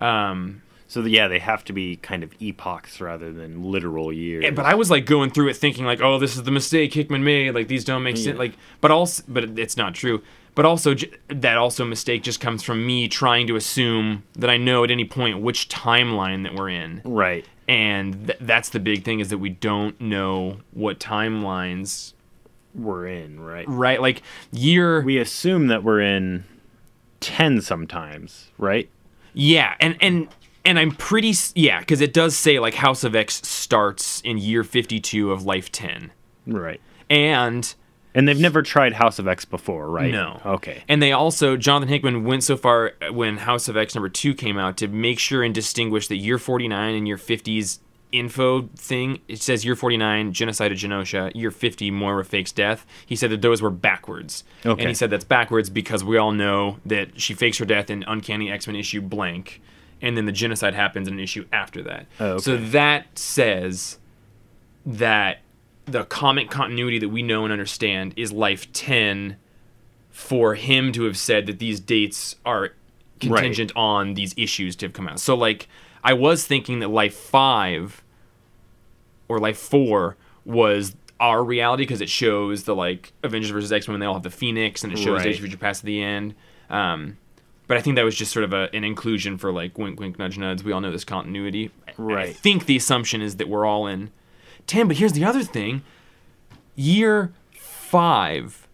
[0.00, 4.44] Um So yeah, they have to be kind of epochs rather than literal years.
[4.44, 6.94] Yeah, but I was like going through it thinking like, oh, this is the mistake
[6.94, 7.54] Hickman made.
[7.54, 8.38] Like these don't make sense.
[8.38, 10.22] Like, but also, but it's not true.
[10.54, 14.56] But also, j- that also mistake just comes from me trying to assume that I
[14.56, 17.44] know at any point which timeline that we're in, right.
[17.68, 22.14] and th- that's the big thing is that we don't know what timelines.
[22.74, 23.66] We're in, right?
[23.68, 25.02] Right, like year.
[25.02, 26.44] We assume that we're in
[27.20, 28.88] ten sometimes, right?
[29.34, 30.28] Yeah, and and
[30.66, 34.62] and I'm pretty yeah, because it does say like House of X starts in year
[34.64, 36.10] 52 of Life 10,
[36.46, 36.80] Right.
[37.08, 37.74] and
[38.14, 40.10] And they've never tried House of X before, right?
[40.10, 40.40] No.
[40.44, 40.82] Okay.
[40.88, 44.34] And they also, Jonathan Hickman went so far uh, when House of X number two
[44.34, 47.80] came out to make sure and distinguish that year 49 and year 50's
[48.12, 49.20] info thing.
[49.28, 52.86] It says year 49, genocide of Genosha, year 50, Moira fakes death.
[53.04, 54.44] He said that those were backwards.
[54.64, 54.80] Okay.
[54.80, 58.04] And he said that's backwards because we all know that she fakes her death in
[58.06, 59.60] Uncanny X Men issue blank,
[60.02, 62.06] and then the genocide happens in an issue after that.
[62.20, 62.42] Oh, okay.
[62.42, 63.98] So that says
[64.84, 65.38] that
[65.86, 69.36] the comic continuity that we know and understand is life 10
[70.10, 72.72] for him to have said that these dates are
[73.20, 75.20] contingent on these issues to have come out.
[75.20, 75.68] So like
[76.02, 78.02] I was thinking that life 5
[79.28, 84.00] or life 4 was our reality because it shows the like Avengers versus X-Men when
[84.00, 85.24] they all have the Phoenix and it shows Right.
[85.24, 86.34] Days of Future Past at the end.
[86.68, 87.16] Um
[87.66, 90.18] but I think that was just sort of a, an inclusion for like wink wink
[90.18, 90.62] nudge nudge.
[90.62, 91.70] We all know this continuity.
[91.96, 94.10] And I think the assumption is that we're all in
[94.66, 95.82] 10, but here's the other thing.
[96.74, 98.66] Year 5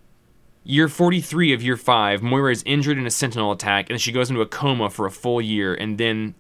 [0.65, 4.31] Year 43 of year 5, Moira is injured in a sentinel attack and she goes
[4.31, 6.35] into a coma for a full year and then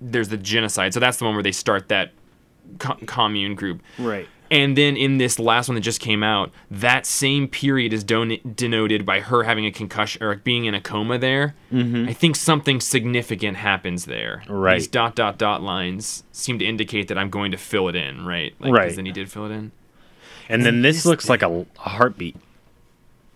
[0.00, 0.94] there's the genocide.
[0.94, 2.12] So that's the one where they start that
[2.78, 3.82] co- commune group.
[3.98, 4.26] Right.
[4.50, 8.38] And then in this last one that just came out, that same period is don-
[8.54, 11.54] denoted by her having a concussion or being in a coma there.
[11.72, 12.08] Mm-hmm.
[12.08, 14.42] I think something significant happens there.
[14.48, 14.78] Right.
[14.78, 18.24] These dot dot dot lines seem to indicate that I'm going to fill it in,
[18.24, 18.54] right?
[18.60, 18.94] Like, Right.
[18.94, 19.72] Then he did fill it in.
[20.48, 22.36] And then this this looks like a, a heartbeat.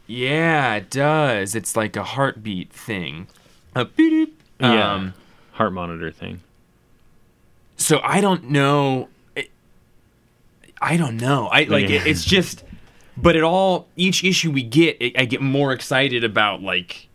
[0.07, 1.55] Yeah, it does.
[1.55, 3.27] It's like a heartbeat thing.
[3.75, 4.41] A beep.
[4.61, 4.95] Yeah.
[4.95, 5.15] Um,
[5.53, 6.41] Heart monitor thing.
[7.77, 9.09] so I don't know.
[10.81, 11.47] I don't know.
[11.49, 11.97] I like Yeah.
[12.01, 12.65] it, it's just,
[13.17, 17.09] but it all each issue we get, it, I get more excited about like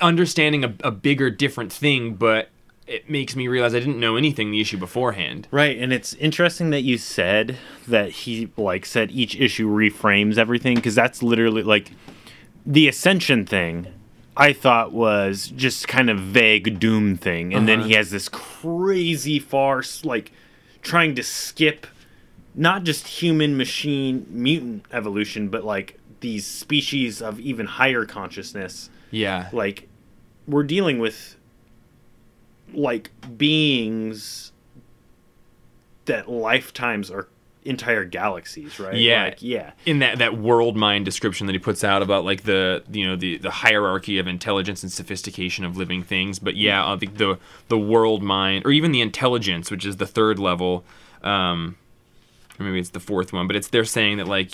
[0.00, 2.14] understanding a, a bigger, different thing.
[2.14, 2.50] But
[2.86, 5.48] it makes me realize I didn't know anything the issue beforehand.
[5.50, 10.76] Right, and it's interesting that you said that he like said each issue reframes everything
[10.76, 11.90] because that's literally like
[12.66, 13.86] the ascension thing.
[14.36, 17.88] I thought was just kind of vague doom thing, and then Uh-huh.
[17.88, 20.30] he has this crazy farce like
[20.80, 21.86] trying to skip
[22.60, 29.48] not just human machine mutant evolution, but like these species of even higher consciousness Yeah.
[29.52, 29.88] like
[30.48, 31.36] we're dealing with
[32.74, 34.52] like beings
[36.06, 37.28] that lifetimes are
[37.64, 38.96] entire galaxies, right?
[38.96, 39.24] Yeah.
[39.24, 39.72] Like, yeah.
[39.84, 43.14] in that that world mind description that he puts out about like the you know
[43.14, 47.38] the the hierarchy of intelligence and sophistication of living things but yeah uh, the, the
[47.68, 50.82] the world mind or even the intelligence which is the third level
[51.22, 51.76] um
[52.58, 54.52] or maybe it's the fourth one but it's they're saying that like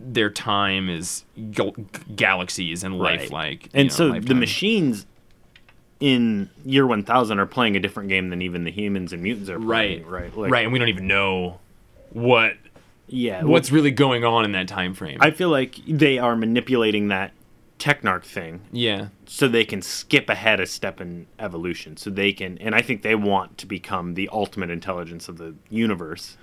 [0.00, 1.74] their time is gal-
[2.14, 3.20] galaxies and Right.
[3.20, 5.06] life like And so the machines
[6.00, 9.58] in year 1000 are playing a different game than even the humans and mutants are
[9.58, 10.36] right playing, right?
[10.36, 11.60] Like, right and we don't even know
[12.10, 12.54] what
[13.08, 13.44] Yeah.
[13.44, 17.32] what's really going on in that time frame I feel like they are manipulating that
[17.78, 22.56] Technarch thing yeah so they can skip ahead a step in evolution so they can
[22.56, 26.38] and i think they want to become the ultimate intelligence of the universe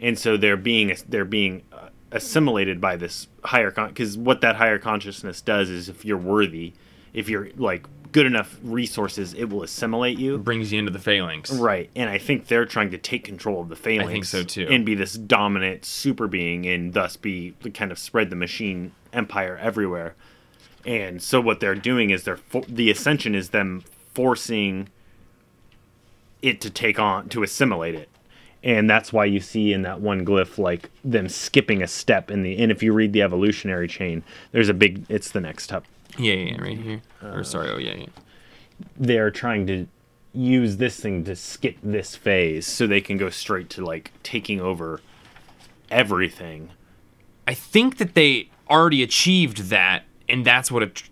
[0.00, 4.56] and so they're being they're being uh, assimilated by this higher con because what that
[4.56, 6.72] higher consciousness does is if you're worthy
[7.12, 10.38] if you're like good enough resources it will assimilate you.
[10.38, 11.50] Brings you into the phalanx.
[11.50, 11.90] Right.
[11.96, 14.08] And i think they're trying to take control of the phalanx.
[14.08, 14.68] I think so, too.
[14.70, 19.58] and be this dominant super being and thus be kind of spread the machine empire
[19.60, 20.14] everywhere.
[20.86, 24.90] And so what they're doing is they're for- the ascension is them forcing
[26.40, 28.08] it to take on to assimilate it
[28.64, 32.42] and that's why you see in that one glyph like them skipping a step in
[32.42, 35.80] the and if you read the evolutionary chain there's a big it's the next yeah
[36.18, 38.06] yeah, yeah right here Uh, or sorry oh yeah yeah
[38.96, 39.86] they're trying to
[40.32, 44.60] use this thing to skip this phase so they can go straight to like taking
[44.60, 45.00] over
[45.90, 46.70] everything
[47.46, 51.02] I think that they already achieved that, and that's what it.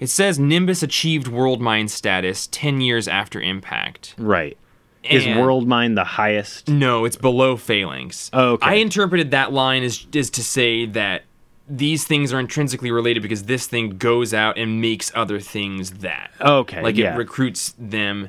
[0.00, 4.14] It says Nimbus achieved world mind status 10 years after impact.
[4.16, 4.56] right
[5.04, 6.68] is And- world mind the highest?
[6.68, 8.30] No, it's below phalanx.
[8.32, 8.70] Oh, okay.
[8.70, 11.22] I interpreted that line as, as to say that
[11.68, 16.30] these things are intrinsically related because this thing goes out and makes other things that.
[16.40, 17.14] okay like yeah.
[17.14, 18.28] it recruits them.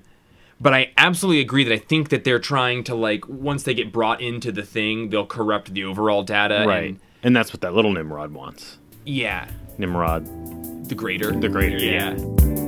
[0.62, 3.92] But i absolutely agree that i think that they're trying to like once they get
[3.92, 6.92] brought into the thing they'll corrupt the overall data right.
[6.92, 8.78] And and that's what that little nimrod wants.
[9.06, 9.48] Yeah.
[9.78, 10.26] Nimrod.
[10.88, 11.32] The greater.
[11.32, 12.16] The greater, yeah.
[12.16, 12.63] yeah.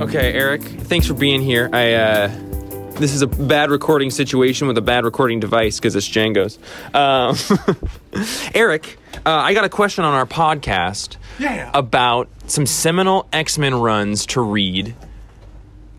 [0.00, 2.28] Okay eric thanks for being here i uh
[2.94, 6.58] this is a bad recording situation with a bad recording device because it's Django's.
[6.92, 7.34] Um,
[8.54, 11.70] Eric, uh, I got a question on our podcast Yeah.
[11.72, 14.94] about some seminal X Men runs to read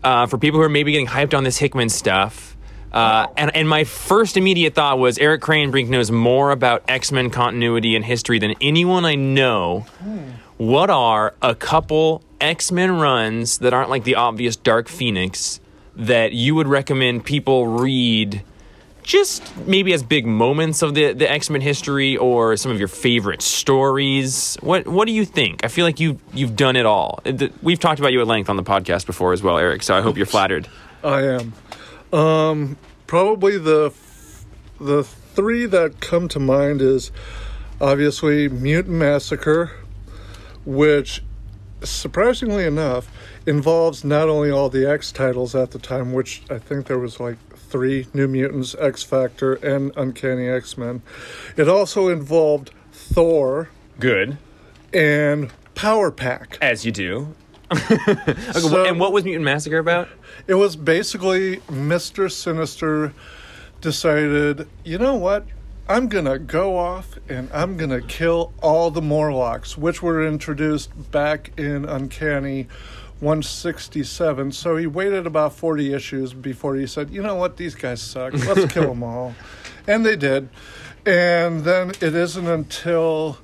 [0.04, 2.56] uh, for people who are maybe getting hyped on this Hickman stuff.
[2.92, 7.30] Uh, and, and my first immediate thought was Eric Cranbrink knows more about X Men
[7.30, 9.86] continuity and history than anyone I know.
[10.58, 15.60] What are a couple X Men runs that aren't like the obvious Dark Phoenix
[15.96, 18.42] that you would recommend people read?
[19.02, 22.88] Just maybe as big moments of the, the X Men history or some of your
[22.88, 24.56] favorite stories.
[24.60, 25.64] What what do you think?
[25.64, 27.20] I feel like you you've done it all.
[27.62, 29.82] We've talked about you at length on the podcast before as well, Eric.
[29.82, 30.68] So I hope you're flattered.
[31.02, 31.52] I am.
[32.12, 32.76] Um,
[33.06, 33.92] probably the
[34.80, 37.10] the three that come to mind is
[37.80, 39.72] obviously Mutant Massacre,
[40.64, 41.22] which
[41.84, 43.08] surprisingly enough
[43.46, 47.18] involves not only all the X titles at the time, which I think there was
[47.20, 51.02] like three New Mutants, X Factor, and Uncanny X Men.
[51.56, 54.38] It also involved Thor Good,
[54.92, 56.58] and Power Pack.
[56.60, 57.34] as you do.
[57.72, 60.08] Okay, So- and what was Mutant Massacre about?
[60.46, 62.30] It was basically Mr.
[62.30, 63.14] Sinister
[63.80, 65.46] decided, you know what?
[65.88, 70.26] I'm going to go off and I'm going to kill all the Morlocks, which were
[70.26, 72.68] introduced back in Uncanny
[73.18, 74.52] 167.
[74.52, 77.56] So he waited about 40 issues before he said, you know what?
[77.56, 78.32] These guys suck.
[78.46, 79.34] Let's kill them all.
[79.86, 80.48] And they did.
[81.04, 83.38] And then it isn't until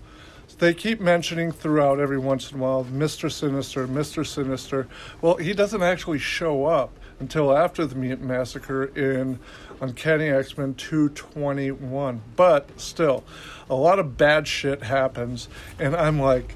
[0.59, 3.31] they keep mentioning throughout every once in a while Mr.
[3.31, 4.27] Sinister, Mr.
[4.27, 4.87] Sinister.
[5.21, 9.39] Well, he doesn't actually show up until after the Mutant Massacre in
[9.81, 12.23] Uncanny X Men 221.
[12.37, 13.25] But still,
[13.69, 16.55] a lot of bad shit happens, and I'm like,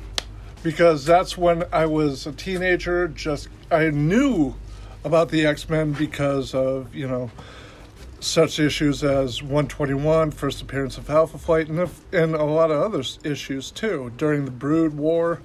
[0.62, 4.54] because that's when I was a teenager, just I knew
[5.04, 7.30] about the X Men because of, you know,
[8.20, 13.02] such issues as 121, first appearance of Alpha Flight, and, and a lot of other
[13.24, 15.40] issues too during the Brood War.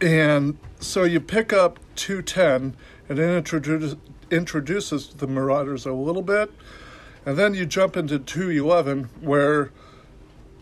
[0.00, 2.76] And so you pick up 210,
[3.08, 3.96] and it introduces,
[4.30, 6.50] introduces the Marauders a little bit,
[7.26, 9.70] and then you jump into 211, where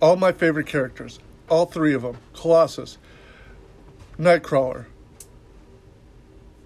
[0.00, 2.98] all my favorite characters, all three of them, Colossus,
[4.18, 4.86] Nightcrawler,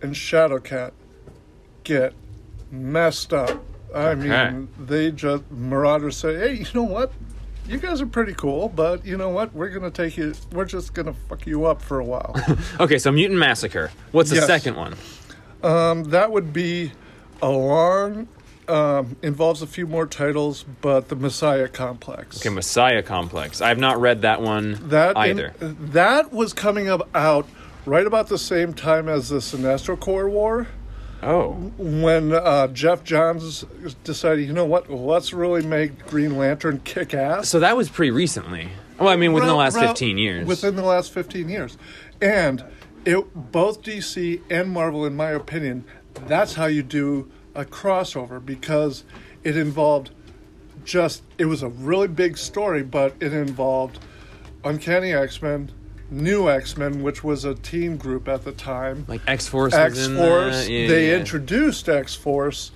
[0.01, 0.93] and Shadowcat,
[1.85, 2.15] get
[2.71, 3.63] messed up.
[3.95, 7.13] I mean, they just Marauders say, "Hey, you know what?
[7.69, 9.53] You guys are pretty cool, but you know what?
[9.55, 10.35] We're gonna take you.
[10.53, 12.35] We're just gonna fuck you up for a while."
[12.81, 13.91] Okay, so Mutant Massacre.
[14.13, 14.47] What's the Yes.
[14.47, 14.95] second one?
[15.63, 16.93] Um, that would be
[17.41, 18.29] a long.
[18.69, 22.41] Um, involves a few more titles, but the Messiah Complex.
[22.41, 23.61] Okay, Messiah Complex.
[23.61, 25.53] I have not read that one that in- either.
[25.59, 27.47] that was coming up out
[27.87, 30.69] right about the same time as the Sinestro Corps War.
[31.25, 33.65] oh, when uh, Geoff Johns
[34.05, 37.49] decided, you know what, let's really make Green Lantern kick ass.
[37.49, 38.69] so that was pretty recently.
[38.99, 40.47] Well, I mean, within the last 15 years.
[40.47, 41.77] Within the last 15 years.
[42.21, 42.65] And
[43.05, 45.85] it both DC and Marvel, in my opinion,
[46.27, 49.05] that's how you do a crossover because
[49.45, 50.11] it involved
[50.85, 53.99] just, it was a really big story, but it involved
[54.65, 55.71] Uncanny X Men,
[56.11, 59.05] New X Men, which was a teen group at the time.
[59.09, 59.75] like X Force.
[59.75, 60.69] X Force.
[60.69, 61.19] Yeah, they yeah.
[61.19, 62.71] introduced X Force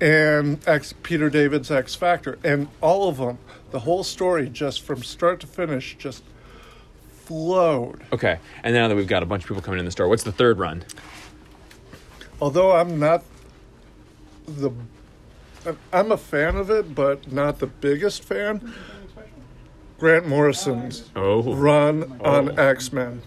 [0.00, 3.38] and X Peter David's X Factor, and all of them.
[3.70, 6.22] The whole story, just from start to finish, just
[7.28, 8.02] flowed.
[8.10, 10.22] Okay, and now that we've got a bunch of people coming in the store, what's
[10.22, 10.82] the third run?
[12.40, 13.22] Although I'm not
[14.46, 14.70] the,
[15.92, 18.72] I'm a fan of it, but not the biggest fan.
[19.98, 22.62] Grant Morrison's Oh, run on Oh.
[22.62, 23.20] X Men.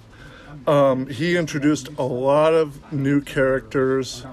[0.65, 4.25] Um, he introduced a lot of new characters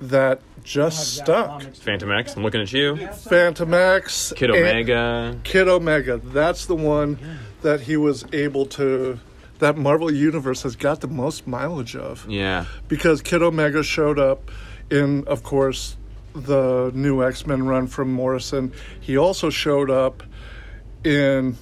[0.00, 1.62] that just stuck.
[1.62, 2.36] Fantomex.
[2.36, 2.94] I'm looking at you.
[2.96, 5.38] Fantomex, Kid Omega.
[5.42, 6.18] Kid Omega.
[6.18, 7.18] That's the one
[7.66, 9.18] that he was able to.
[9.58, 12.66] That Marvel Universe has got the most mileage of Yeah.
[12.88, 14.50] because Kid Omega showed up
[14.90, 15.96] in, of course,
[16.34, 18.70] the new X Men run from Morrison.
[19.00, 20.22] He also showed up
[21.04, 21.56] in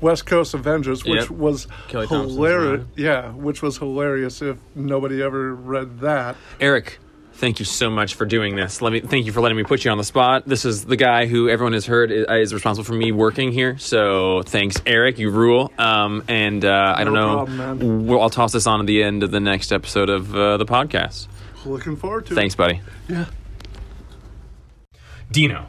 [0.00, 1.30] West Coast Avengers, which Yep.
[1.30, 2.84] was hilarious.
[2.96, 6.36] Yeah, which was hilarious if nobody ever read that.
[6.60, 6.98] Eric,
[7.40, 8.80] thank you so much for doing this.
[8.82, 10.44] Let me thank you for letting me put you on the spot.
[10.46, 13.78] This is the guy who everyone has heard is, is responsible for me working here.
[13.78, 15.18] So thanks, Eric.
[15.18, 15.72] You rule.
[15.78, 17.36] Um, and uh, I don't No know.
[17.46, 18.06] problem, man.
[18.06, 20.66] We'll, I'll toss this on at the end of the next episode of uh, the
[20.66, 21.26] podcast.
[21.64, 22.36] Looking forward to it.
[22.36, 22.58] Thanks, it.
[22.58, 22.80] buddy.
[23.08, 23.26] Yeah.
[25.30, 25.66] Dino,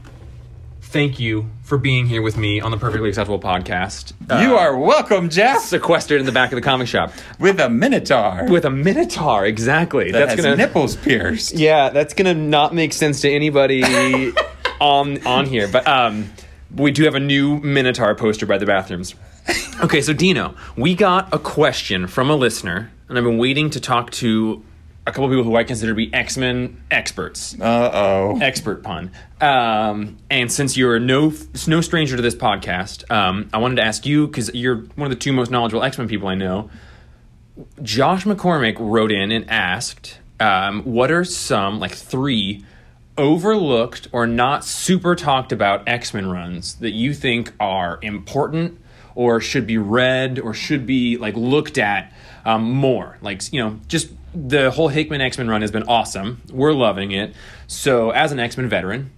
[0.92, 4.12] thank you for being here with me on the Perfectly Acceptable podcast.
[4.42, 7.70] you Uh, are welcome, Jeff, sequestered in the back of the comic shop with a
[7.70, 9.46] minotaur with a minotaur.
[9.46, 10.12] Exactly.
[10.12, 11.54] that That's has gonna nipples pierced.
[11.54, 13.84] Yeah, that's gonna not make sense to anybody
[14.82, 15.68] on on here.
[15.70, 16.30] But um,
[16.76, 19.16] we do have a new Minotaur poster by the bathrooms.
[19.84, 23.80] Okay, so Dino, we got a question from a listener, and I've been waiting to
[23.80, 24.64] talk to
[25.08, 27.60] a couple people who I consider to be X Men experts.
[27.60, 28.40] Uh oh.
[28.40, 29.12] Expert pun.
[29.40, 31.34] Um, and since you're no
[31.68, 35.10] no stranger to this podcast, um, I wanted to ask you because you're one of
[35.10, 36.70] the two most knowledgeable X Men people I know.
[37.82, 42.64] Josh McCormick wrote in and asked, um, "What are some like three
[43.18, 48.80] overlooked or not super talked about X Men runs that you think are important
[49.16, 52.14] or should be read or should be like looked at
[52.46, 53.18] um, more?
[53.22, 56.42] Like you know, just the whole Hickman X Men run has been awesome.
[56.52, 57.34] We're loving it.
[57.68, 59.12] So as an X Men veteran."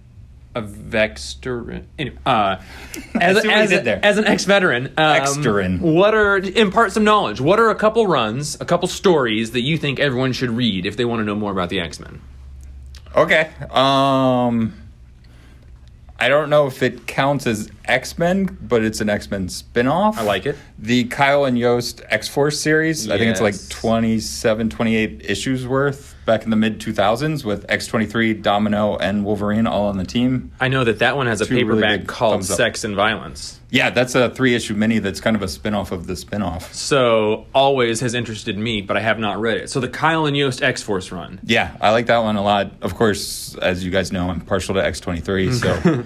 [0.56, 2.62] A Vexter, anyway, uh,
[3.20, 7.40] as, see what you as, as an ex-veteran, um, what are impart some knowledge?
[7.40, 10.96] What are a couple runs, a couple stories that you think everyone should read if
[10.96, 12.20] they want to know more about the X Men?
[13.16, 13.50] Okay.
[13.70, 14.74] Um,
[16.18, 20.16] I don't know if it counts as X Men, but it's an X Men spin-off.
[20.16, 20.56] I like it.
[20.78, 23.10] The Kyle and Yost X Force series.
[23.10, 23.68] I think it's like Yes.
[23.68, 29.86] 27, 28 issues worth back in the mid 2000s with X23, Domino, and Wolverine all
[29.86, 30.52] on the team.
[30.60, 32.44] I know that that one has a Two really paperback big called.
[32.44, 33.60] Sex and Violence.
[33.74, 36.72] Yeah, that's a three issue mini that's kind of a spin-off of the spin-off.
[36.72, 39.68] So always has interested me, but I have not read it.
[39.68, 41.40] So the Kyle and Yost X Force run.
[41.42, 42.70] Yeah, I like that one a lot.
[42.82, 46.04] Of course, as you guys know, I'm partial to X23, so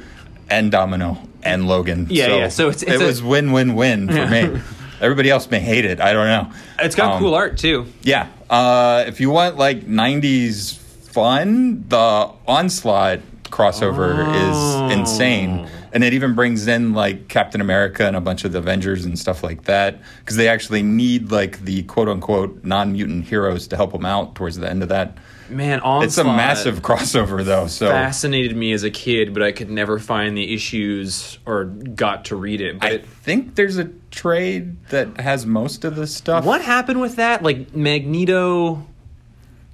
[0.49, 2.07] and Domino and Logan.
[2.09, 4.61] Yeah, yeah, so it's- it's it a- was win win win for me.
[5.03, 6.01] Everybody else may hate it.
[6.01, 6.51] I don't know.
[6.81, 7.85] It's got Um, cool art too.
[8.03, 8.29] Yeah.
[8.51, 10.75] Uh, if you want like '90s
[11.13, 14.89] fun, the Onslaught crossover Oh.
[14.91, 18.59] is insane, and it even brings in like Captain America and a bunch of the
[18.59, 23.25] Avengers and stuff like that because they actually need like the quote unquote non mutant
[23.25, 25.17] heroes to help them out towards the end of that.
[25.49, 27.69] Man, Onslaught It's a massive crossover though.
[27.69, 32.27] So fascinated me as a kid, but I could never find the issues or got
[32.27, 32.81] to read it.
[32.81, 36.45] But I it, think there's a trade that has most of the stuff.
[36.45, 37.43] what happened with that?
[37.43, 38.87] Like Magneto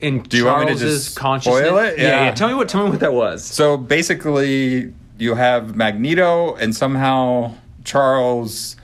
[0.01, 1.67] and Do you want me to Charles's just consciousness.
[1.67, 1.99] spoil it?
[1.99, 2.05] Yeah.
[2.05, 2.25] Yeah.
[2.27, 2.31] yeah.
[2.33, 2.69] Tell me what.
[2.69, 3.45] Tell me what that was.
[3.45, 7.55] So basically, you have Magneto, and somehow
[7.85, 8.77] Charles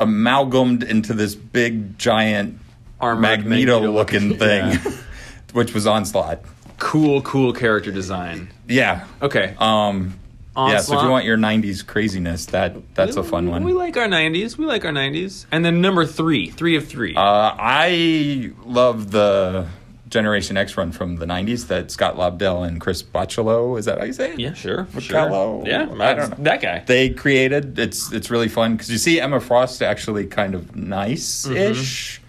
[0.00, 2.58] amalgamed into this big, giant
[3.00, 4.98] Armored Magneto-looking Magneto-looking- thing,
[5.52, 6.40] which was Onslaught.
[6.78, 8.48] Cool, cool character design.
[8.68, 9.04] Yeah.
[9.22, 9.54] Okay.
[9.58, 10.14] Um.
[10.56, 10.78] Yeah.
[10.80, 13.62] So if you want your '90s craziness, that that's a fun one.
[13.64, 14.56] We like our '90s.
[14.58, 15.46] We like our '90s.
[15.52, 17.14] And then number three, three of three.
[17.14, 17.20] Uh,
[17.56, 19.66] I love the
[20.08, 23.78] Generation X run from the '90s that Scott Lobdell and Chris Bocciolo.
[23.78, 24.40] Is that how you say it?
[24.40, 24.84] yeah, sure.
[24.92, 25.64] Bocciolo?
[25.64, 25.68] sure.
[25.68, 26.44] Yeah, I don't know.
[26.44, 26.84] that guy.
[26.86, 27.78] they created.
[27.78, 32.20] It's it's really fun because you see Emma Frost actually kind of nice-ish,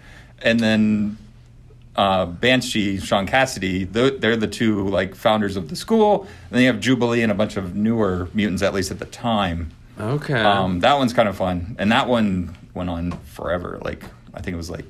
[0.42, 1.16] and then
[1.96, 3.84] uh, Banshee, Sean Cassidy.
[3.84, 6.22] They're, they're the two like founders of the school.
[6.22, 9.06] And then you have Jubilee and a bunch of newer mutants, at least at the
[9.06, 9.70] time.
[9.98, 10.40] okay.
[10.40, 13.78] Um, that one's kind of fun, and that one went on forever.
[13.84, 14.04] Like
[14.34, 14.86] I think it was like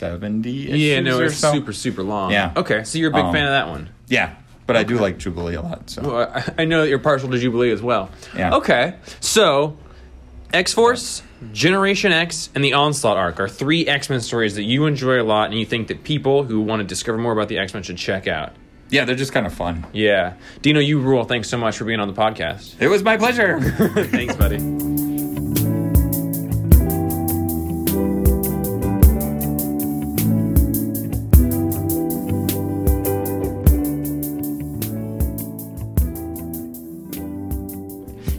[0.00, 0.50] seventy.
[0.50, 1.52] yeah, no, it's so.
[1.52, 2.32] super, super long.
[2.32, 2.52] Yeah.
[2.56, 3.90] Okay, so you're a big Um, fan of that one.
[4.08, 4.34] Yeah,
[4.66, 5.88] but I do like Jubilee a lot.
[5.90, 8.10] So Well, I- I know that you're partial to Jubilee as well.
[8.36, 8.54] Yeah.
[8.56, 9.76] Okay, so
[10.52, 11.22] X Force,
[11.52, 15.24] Generation X, and the Onslaught arc are three X Men stories that you enjoy a
[15.24, 17.82] lot, and you think that people who want to discover more about the X Men
[17.82, 18.52] should check out.
[18.90, 19.86] yeah, they're just kind of fun.
[19.92, 20.32] Yeah,
[20.62, 21.22] Dino, you rule.
[21.24, 22.74] Thanks so much for being on the podcast.
[22.80, 23.60] It was my pleasure.
[24.10, 25.09] Thanks, buddy.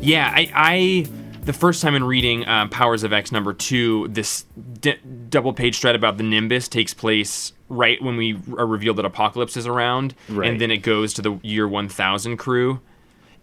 [0.02, 1.08] Yeah, I, I
[1.44, 4.46] the first time in reading um, Powers of X number two, this
[4.80, 4.96] d-
[5.30, 9.56] double page thread about the Nimbus takes place right when we are revealed that Apocalypse
[9.58, 10.50] is around, Right.
[10.50, 12.82] and then it goes to the year one thousand crew.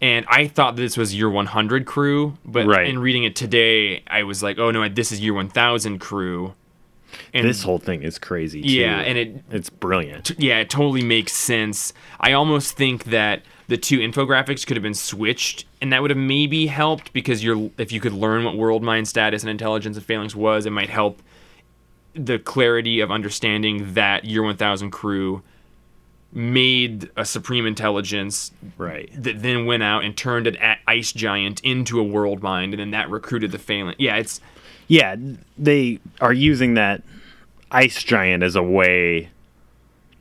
[0.00, 2.86] And I thought this was year 100 crew, but Right.
[2.86, 6.54] in reading it today, I was like, oh no, this is year 1000 crew.
[7.34, 8.62] And This whole thing is crazy.
[8.62, 8.68] Too.
[8.68, 10.32] Yeah, and it- it's brilliant.
[10.38, 11.92] yeah, it totally makes sense.
[12.20, 16.18] I almost think that the two infographics could have been switched, and that would have
[16.18, 20.04] maybe helped because you're if you could learn what world mind status and intelligence and
[20.06, 21.22] phalanx was, it might help
[22.14, 25.42] the clarity of understanding that year 1000 crew
[26.32, 29.10] made a supreme intelligence Right.
[29.16, 30.56] that then went out and turned an
[30.86, 33.96] ice giant into a world mind, and then that recruited the phalanx.
[33.98, 34.40] Yeah, it's
[34.88, 35.16] Yeah,
[35.56, 37.02] they are using that
[37.70, 39.28] ice giant as a way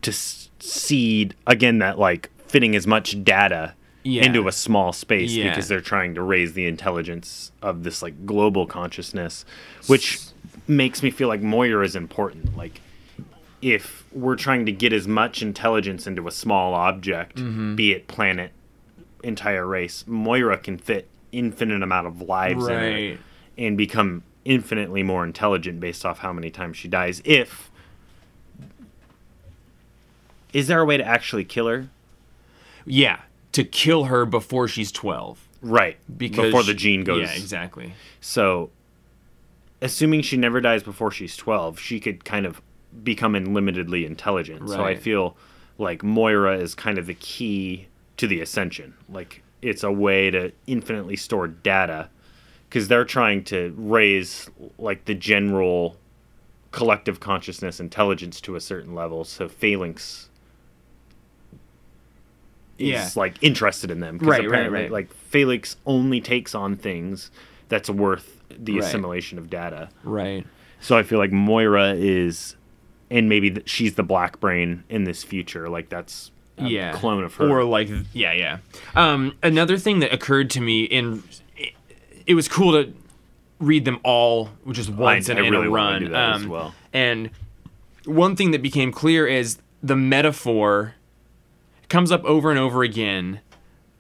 [0.02, 4.26] to seed again that like fitting as much data Yeah.
[4.26, 5.50] into a small space Yeah.
[5.50, 9.46] because they're trying to raise the intelligence of this like global consciousness,
[9.88, 10.20] which
[10.68, 12.56] makes me feel like Moira is important.
[12.58, 12.82] Like
[13.62, 17.76] if we're trying to get as much intelligence into a small object, Mm-hmm.
[17.76, 18.52] be it planet,
[19.24, 23.20] entire race, Moira can fit infinite amount of lives in it
[23.58, 27.22] and become infinitely more intelligent based off how many times she dies.
[27.26, 27.70] If
[30.54, 31.90] is there a way to actually kill her?
[32.86, 33.22] Yeah,
[33.52, 35.44] to kill her before she's 12.
[35.62, 37.24] Right, Because before the gene goes.
[37.24, 37.94] Yeah, exactly.
[38.22, 38.70] So,
[39.82, 42.62] assuming she never dies before she's 12, she could kind of
[43.04, 44.70] become unlimitedly intelligent.
[44.70, 45.36] So I feel
[45.78, 47.88] like Moira is kind of the key
[48.18, 48.94] to the ascension.
[49.10, 52.10] Like, it's a way to infinitely store data
[52.70, 55.98] because they're trying to raise, like, the general
[56.72, 59.24] collective consciousness intelligence to a certain level.
[59.24, 60.30] So Phalanx
[62.78, 63.10] is, Yeah.
[63.16, 64.18] like, interested in them.
[64.20, 64.92] Right, right, apparently, right.
[64.92, 67.32] Like, Phalanx only takes on things
[67.70, 68.84] that's worth the Right.
[68.84, 69.90] assimilation of data.
[70.04, 70.46] Right.
[70.80, 72.56] So I feel like Moira is,
[73.10, 75.68] and maybe th- she's the black brain in this future.
[75.70, 76.92] Like that's a yeah.
[76.94, 77.50] clone of her.
[77.50, 78.58] Or like, yeah, yeah.
[78.96, 81.24] Um, another thing that occurred to me in,
[82.28, 82.94] it, was cool to
[83.60, 86.02] read them all just once I in, in really a run.
[86.02, 86.76] do that as Um, well.
[86.94, 87.32] And
[88.06, 90.94] one thing that became clear is the metaphor
[91.90, 93.40] comes up over and over again.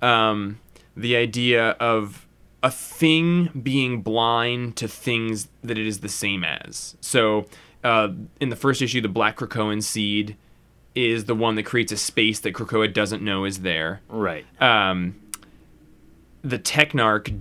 [0.02, 0.60] Um,
[0.96, 2.28] the idea of
[2.64, 6.96] a thing being blind to things that it is the same as.
[7.02, 7.46] So,
[7.84, 8.10] uh,
[8.40, 10.36] in the first issue, the Black Krakoan seed
[10.96, 14.02] is the one that creates a space that Krakoa doesn't know is there.
[14.10, 14.46] right.
[14.62, 15.16] Um,
[16.44, 17.40] the Technarch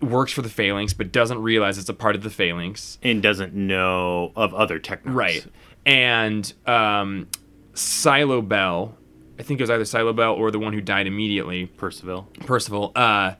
[0.00, 2.98] works for the Phalanx, but doesn't realize it's a part of the Phalanx.
[3.02, 5.14] and doesn't know of other techniques.
[5.14, 5.46] Right.
[5.86, 7.28] And um,
[7.74, 8.92] Cylobel,
[9.38, 12.28] I think it was either Cylobel or the one who died immediately, Percival.
[12.40, 13.34] Percival, uh,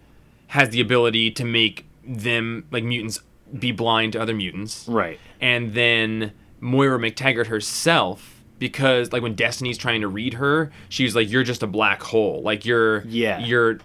[0.49, 3.21] has the ability to make them, like mutants,
[3.59, 4.87] be blind to other mutants.
[4.89, 5.19] Right.
[5.41, 11.31] And then Moira MacTaggert herself, because like when Destiny's trying to read her, she's like,
[11.31, 12.43] "You're just a black hole.
[12.43, 13.39] Like you're, Yeah.
[13.41, 13.79] you're."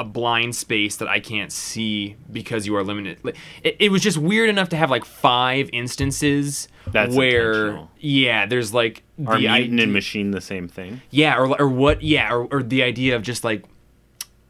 [0.00, 3.18] A- blind space that I can't see because you are limited.
[3.62, 8.72] It, it was just weird enough to have like five instances That's where, yeah, there's
[8.74, 11.00] like Are the mutant idea- and machine the same thing?
[11.10, 12.02] yeah, or or what?
[12.02, 13.64] Yeah, or, or the idea of just like,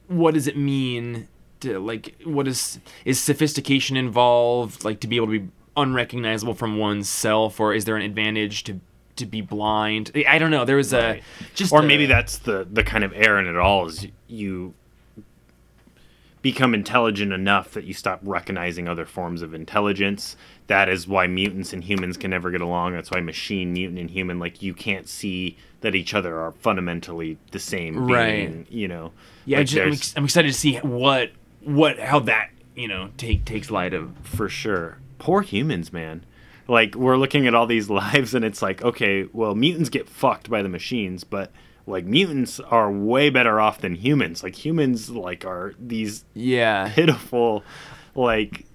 [0.09, 1.28] what does it mean
[1.61, 4.84] to like what is is sophistication involved?
[4.84, 8.80] Like to be able to be unrecognizable from oneself, or is there an advantage to
[9.16, 10.11] to be blind?
[10.14, 10.64] I- don't know.
[10.66, 11.22] There was a Right.
[11.55, 14.74] just Or a- maybe that's the the kind of error in it all is you
[16.53, 20.36] become intelligent enough that you stop recognizing other forms of intelligence.
[20.68, 22.92] That is why mutants and humans can never get along.
[22.92, 27.36] That's why machine, mutant, and human like you can't see that each other are fundamentally
[27.51, 28.47] the same Right.
[28.49, 28.66] being.
[28.70, 29.12] You know.
[29.44, 29.59] yeah.
[29.59, 31.32] Like, just, I'm, ex- I'm excited to see what
[31.62, 34.12] what how that you know take takes light of.
[34.22, 34.99] for sure.
[35.18, 36.24] Poor humans, man.
[36.68, 40.49] Like we're looking at all these lives and it's like, okay, well mutants get fucked
[40.49, 41.51] by the machines, but
[41.87, 44.43] like mutants are way better off than humans.
[44.43, 46.91] Like humans like are these Yeah.
[46.95, 47.62] pitiful
[48.14, 48.66] like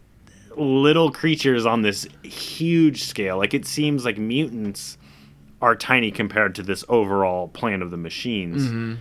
[0.55, 3.37] little creatures on this huge scale.
[3.37, 4.97] Like it seems like mutants
[5.61, 8.63] are tiny compared to this overall plan of the machines.
[8.67, 8.93] Mm-hmm.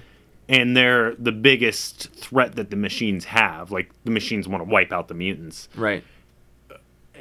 [0.48, 3.70] And they're the biggest threat that the machines have.
[3.70, 6.02] Like the machines want to wipe out the mutants Right.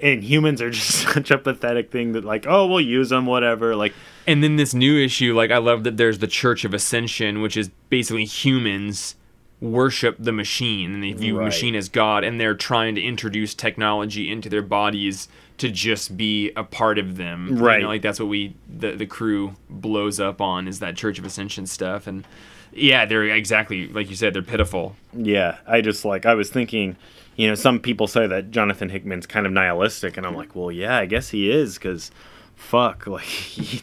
[0.01, 3.75] And humans are just such a pathetic thing that like oh we'll use them whatever
[3.75, 3.93] like
[4.27, 7.57] And then this new issue, like I love that there's the Church of Ascension, which
[7.57, 9.15] is basically humans
[9.61, 11.45] worship the machine and they view Right.
[11.45, 15.27] machine as God, and they're trying to introduce technology into their bodies
[15.57, 17.47] to just be a part of them.
[17.49, 17.81] You Right.
[17.81, 21.25] know, like that's what we the the crew blows up on is that Church of
[21.25, 22.25] Ascension stuff, and
[22.71, 24.95] yeah, they're exactly like you said, they're pitiful.
[25.13, 26.95] yeah i just like i was thinking
[27.35, 30.71] you know some people say that jonathan hickman's kind of nihilistic and i'm like well
[30.71, 32.11] yeah i guess he is because
[32.55, 33.81] fuck like he,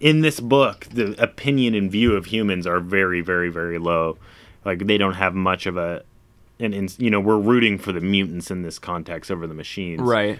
[0.00, 4.16] in this book the opinion and view of humans are very very very low
[4.64, 6.02] like they don't have much of a
[6.60, 10.00] and, and you know we're rooting for the mutants in this context over the machines
[10.00, 10.38] Right.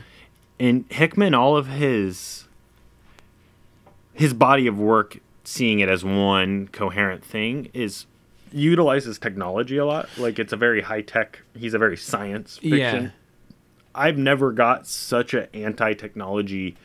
[0.60, 2.46] and Hickman, all of his
[4.12, 8.06] his body of work, seeing it as one coherent thing, is
[8.52, 10.08] utilizes technology a lot.
[10.16, 11.40] Like it's a very high tech.
[11.56, 13.04] He's a very science fiction.
[13.04, 13.10] Yeah.
[13.94, 16.76] I've never got such an anti technology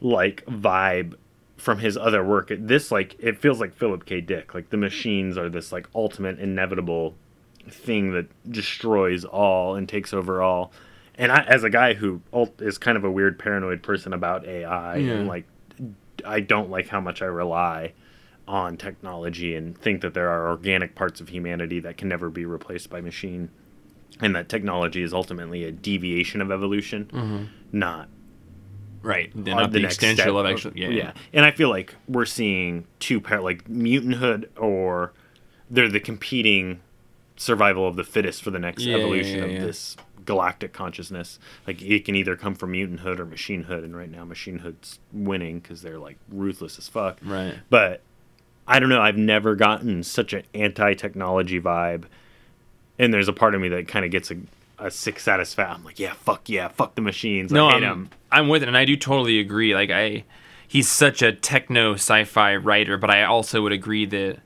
[0.00, 1.14] like vibe
[1.56, 2.50] from his other work.
[2.58, 4.20] This like it feels like Philip K.
[4.20, 4.54] Dick.
[4.54, 7.14] Like the machines are this like ultimate inevitable
[7.68, 10.72] thing that destroys all and takes over all.
[11.18, 12.20] And I, as a guy who
[12.58, 15.12] is kind of a weird paranoid person about AI Yeah.
[15.14, 15.46] and like
[16.24, 17.92] I don't like how much I rely
[18.48, 22.44] on technology and think that there are organic parts of humanity that can never be
[22.44, 23.50] replaced by machine
[24.20, 28.08] and that technology is ultimately a deviation of evolution not
[29.02, 29.30] Right.
[29.36, 30.80] Uh, not the, next extension of actually.
[30.80, 30.88] Yeah.
[30.88, 31.12] yeah.
[31.32, 35.12] and i feel like we're seeing two pair like mutanthood or
[35.70, 36.80] they're the competing
[37.36, 41.38] survival of the fittest for the next Yeah, yeah, evolution yeah, of this galactic consciousness
[41.66, 45.82] like it can either come from mutanthood or machinehood and right now machinehood's winning because
[45.82, 47.54] they're like ruthless as fuck Right.
[47.70, 48.00] but
[48.68, 49.00] I don't know.
[49.00, 52.06] I've never gotten such an anti-technology vibe,
[52.98, 54.38] and there's a part of me that kind of gets a,
[54.80, 55.76] a sick satisfaction.
[55.76, 57.52] I'm like, yeah, fuck yeah, fuck the machines.
[57.52, 58.10] No, I hate I'm, 'em.
[58.32, 59.72] I'm with it, and I do totally agree.
[59.72, 60.24] Like I,
[60.66, 64.38] he's such a techno sci-fi writer, but I also would agree that,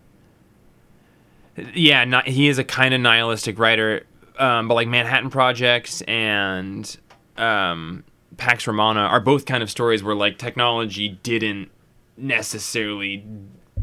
[1.75, 4.07] yeah, not, he is a kind of nihilistic writer.
[4.39, 6.97] Um, but like Manhattan Projects and
[7.37, 8.05] um,
[8.39, 11.71] Pax Romana are both kind of stories where like technology didn't
[12.17, 13.25] necessarily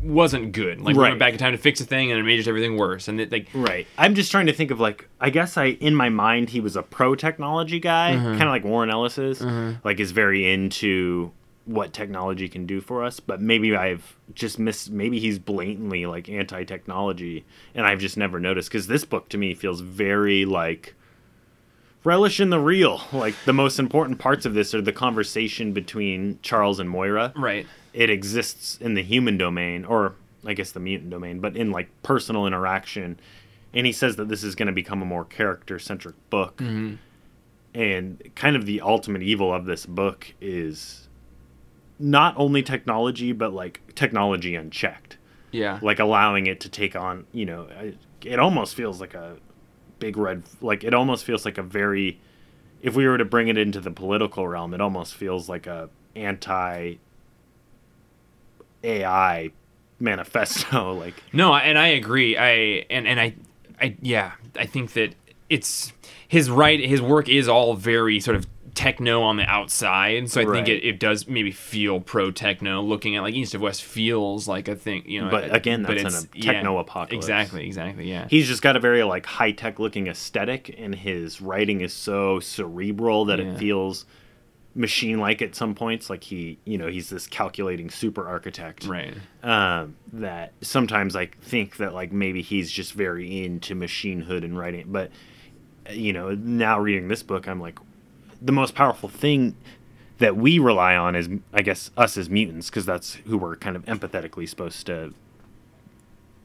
[0.02, 0.80] wasn't good.
[0.80, 1.10] Like we Right.
[1.10, 3.08] went back in time to fix a thing, and it made just everything worse.
[3.08, 3.86] And it, like Right.
[3.98, 6.76] I'm just trying to think of like I guess I in my mind he was
[6.76, 8.26] a pro technology guy, Mm-hmm.
[8.38, 9.42] kind of like Warren Ellis is.
[9.84, 11.32] Like is very into
[11.68, 16.30] what technology can do for us, but maybe I've just missed maybe he's blatantly like
[16.30, 17.46] anti-technology
[17.76, 20.96] and I've just never noticed cuz this book to me feels very like
[22.04, 23.02] relish in the real.
[23.12, 27.68] Like the most important parts of this are the conversation between Charles and Moira right.
[27.94, 30.16] it exists in the human domain or
[30.46, 33.20] i guess the mutant domain but in like personal interaction
[33.74, 36.96] and he says that this is going to become a more character centric book mm-hmm.
[37.74, 41.07] and kind of the ultimate evil of this book is
[42.00, 45.18] not only technology but like technology unchecked
[45.52, 45.80] Yeah.
[45.82, 47.68] like allowing it to take on you know
[48.22, 49.38] it- almost feels like a
[50.00, 52.20] big red like it almost feels like a very
[52.82, 55.90] if we were to bring it into the political realm it almost feels like a
[56.16, 56.96] anti
[58.84, 59.52] ai
[60.00, 62.38] manifesto like No, and I agree.
[62.38, 63.34] I and and I,
[63.82, 65.16] I yeah, I think that
[65.50, 65.94] it's
[66.28, 66.80] his right.
[66.80, 68.46] His work is all very sort of
[68.78, 72.80] techno on the outside, so I think it, it does maybe feel pro techno.
[72.82, 75.32] Looking at like East of West feels like a thing, you know.
[75.32, 77.14] But again, that's it's- in a techno-apocalypse.
[77.26, 78.08] Exactly, exactly.
[78.08, 78.28] Yeah.
[78.30, 82.40] he's just got a very like high tech looking aesthetic and his writing is so
[82.40, 83.46] cerebral that Yeah.
[83.54, 84.06] it feels
[84.76, 89.16] machine like at some points like he you know he's this calculating super architect right.
[89.42, 94.86] um, that sometimes I think that like maybe he's just very into machinehood and writing.
[94.90, 95.10] But
[95.90, 97.80] you know, now reading this book, I'm like,
[98.42, 99.56] the most powerful thing
[100.20, 103.76] that we rely on is, I guess, us as mutants, because that's who we're kind
[103.76, 105.14] of empathetically supposed to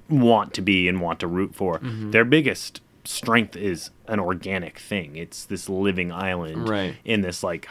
[0.08, 1.78] want to be and want to root for.
[1.78, 2.10] Mm-hmm.
[2.10, 5.16] Their biggest strength is an organic thing.
[5.16, 6.96] It's this living island Right.
[7.04, 7.68] in this like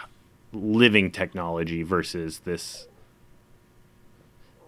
[0.54, 2.88] living technology versus this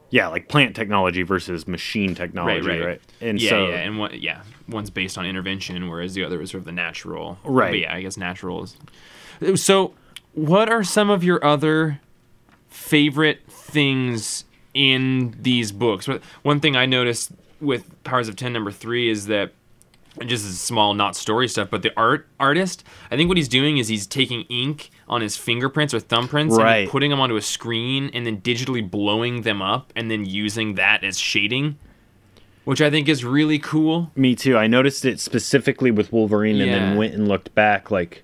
[0.09, 2.79] yeah, like plant technology versus machine technology, right?
[2.79, 3.01] Right, right.
[3.19, 6.51] And yeah, so yeah, and one, yeah, one's based on intervention, whereas the other is
[6.51, 7.39] sort of the natural.
[7.43, 7.71] Right.
[7.71, 8.77] But yeah, I guess natural is.
[9.55, 9.93] So,
[10.33, 11.99] what are some of your other
[12.69, 16.07] favorite things in these books?
[16.41, 17.31] One thing I noticed
[17.61, 19.53] with Powers of Ten number three is that
[20.25, 23.77] just as small, not story stuff, but the art artist, I think what he's doing
[23.77, 28.11] is he's taking ink on his fingerprints or thumbprints and putting them onto a screen
[28.13, 31.77] and then digitally blowing them up and then using that as shading,
[32.63, 34.11] which I think is really cool.
[34.15, 34.55] me too.
[34.55, 37.89] I noticed it specifically with Wolverine, and then went and looked back.
[37.89, 38.23] Like,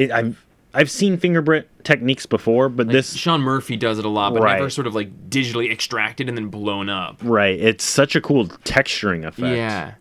[0.00, 4.34] it, I've I've seen fingerprint techniques before, but this Sean Murphy does it a lot,
[4.34, 4.58] but Right.
[4.58, 7.18] never sort of like digitally extracted and then blown up.
[7.22, 9.56] right, it's such a cool texturing effect.
[9.56, 9.94] Yeah.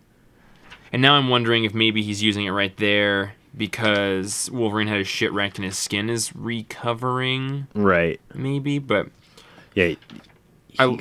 [0.93, 5.07] And now I'm wondering if maybe he's using it right there because Wolverine had his
[5.07, 8.19] shit wrecked and his skin is recovering, right.
[8.35, 8.77] maybe.
[8.79, 9.07] But
[9.73, 9.95] Yeah,
[10.77, 10.97] I,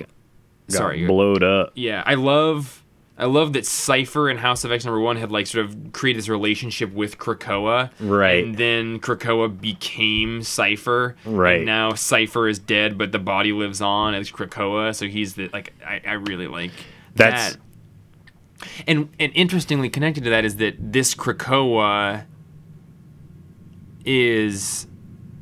[0.68, 1.72] sorry, blowed up.
[1.74, 2.82] yeah, I love,
[3.21, 6.21] I love that Cypher and House of X number one had like sort of created
[6.21, 8.45] this relationship with Krakoa, Right.
[8.45, 11.57] And then Krakoa became Cypher, Right.
[11.57, 15.49] And now Cypher is dead, but the body lives on as Krakoa, so he's the
[15.53, 16.71] like I, I really like
[17.16, 17.61] That's- that.
[18.87, 22.25] And and interestingly connected to that is that this Krakoa
[24.05, 24.87] is,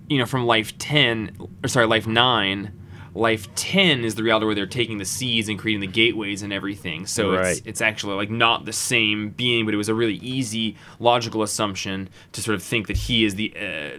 [0.08, 2.72] you know, from Life Ten or sorry, Life Nine.
[3.16, 6.52] Life Ten is the reality where they're taking the seeds and creating the gateways and
[6.52, 7.06] everything.
[7.06, 10.76] So it's it's actually like not the same being, but it was a really easy
[11.00, 13.52] logical assumption to sort of think that he is the.
[13.56, 13.98] Uh,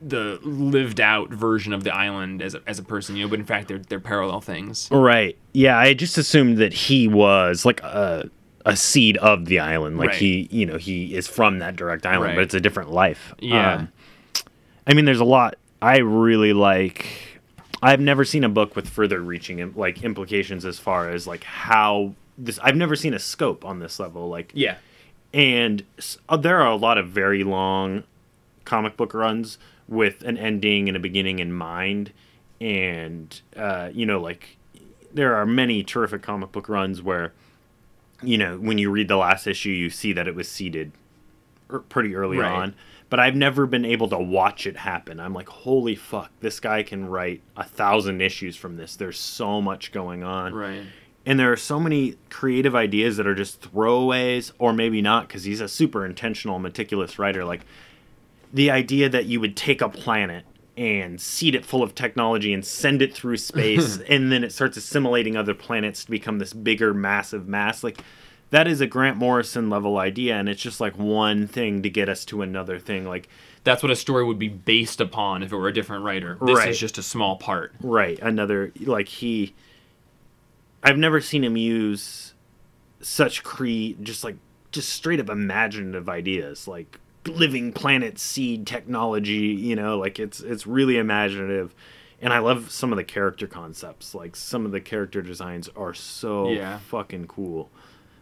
[0.00, 3.40] the lived out version of the island as a, as a person, you know, but
[3.40, 4.86] in fact they're they're parallel things.
[4.92, 5.36] Right.
[5.52, 8.30] Yeah, I just assumed that he was like a
[8.64, 9.98] a seed of the island.
[9.98, 10.18] Like Right.
[10.18, 12.34] he, you know, he is from that direct island, Right.
[12.36, 13.34] but it's a different life.
[13.40, 13.74] Yeah.
[13.74, 13.88] Um,
[14.86, 15.56] I mean, there's a lot.
[15.82, 17.06] I really like.
[17.82, 22.14] I've never seen a book with further reaching like implications as far as like how
[22.36, 22.58] this.
[22.62, 24.28] I've never seen a scope on this level.
[24.28, 24.76] Like Yeah.
[25.32, 25.84] and
[26.28, 28.04] uh, there are a lot of very long
[28.64, 29.58] comic book runs
[29.88, 32.12] with an ending and a beginning in mind
[32.60, 34.56] and uh, you know like
[35.14, 37.32] there are many terrific comic book runs where
[38.22, 40.92] you know when you read the last issue you see that it was seeded
[41.72, 42.50] er- pretty early Right.
[42.52, 42.74] on
[43.10, 45.18] but i've never been able to watch it happen.
[45.20, 48.96] I'm like holy fuck this guy can write a thousand issues from this.
[48.96, 50.54] There's so much going on.
[50.54, 50.82] Right.
[51.26, 55.44] and there are so many creative ideas that are just throwaways or maybe not because
[55.44, 57.44] he's a super intentional meticulous writer.
[57.44, 57.62] Like
[58.52, 60.44] the idea that you would take a planet
[60.76, 64.76] and seed it full of technology and send it through space and then it starts
[64.76, 67.82] assimilating other planets to become this bigger massive mass.
[67.84, 68.02] Like
[68.50, 72.08] that is a grant morrison level idea and it's just like one thing to get
[72.08, 73.28] us to another thing like
[73.64, 76.38] That's what a story would be based upon if it were a different writer.
[76.40, 76.68] This Right.
[76.70, 77.74] is just a small part.
[77.82, 78.18] Right.
[78.20, 79.54] Another like he
[80.82, 82.34] I've never seen him use
[83.00, 84.36] such cre just like
[84.72, 90.66] just straight up imaginative ideas like living planet seed technology, you know, like it's it's
[90.66, 91.74] really imaginative.
[92.22, 94.14] And I love some of the character concepts.
[94.14, 96.78] Like some of the character designs are so Yeah.
[96.78, 97.70] fucking cool.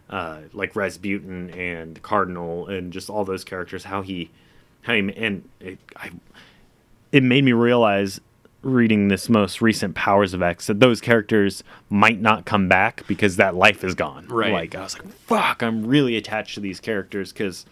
[0.08, 4.30] Uh, like Rasputin and Cardinal and just all those characters, how he,
[4.82, 6.12] how he, and it, I,
[7.10, 8.20] it made me realize
[8.62, 13.36] reading this most recent Powers of X that those characters might not come back because
[13.36, 14.26] that life is gone.
[14.28, 14.52] Right.
[14.52, 17.66] Like I was like, fuck, I'm really attached to these characters because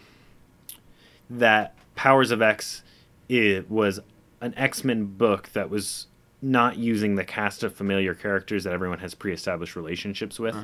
[1.29, 2.83] that Powers of X
[3.29, 3.99] it was
[4.41, 6.07] an X-Men book that was
[6.41, 10.55] not using the cast of familiar characters that everyone has pre-established relationships with.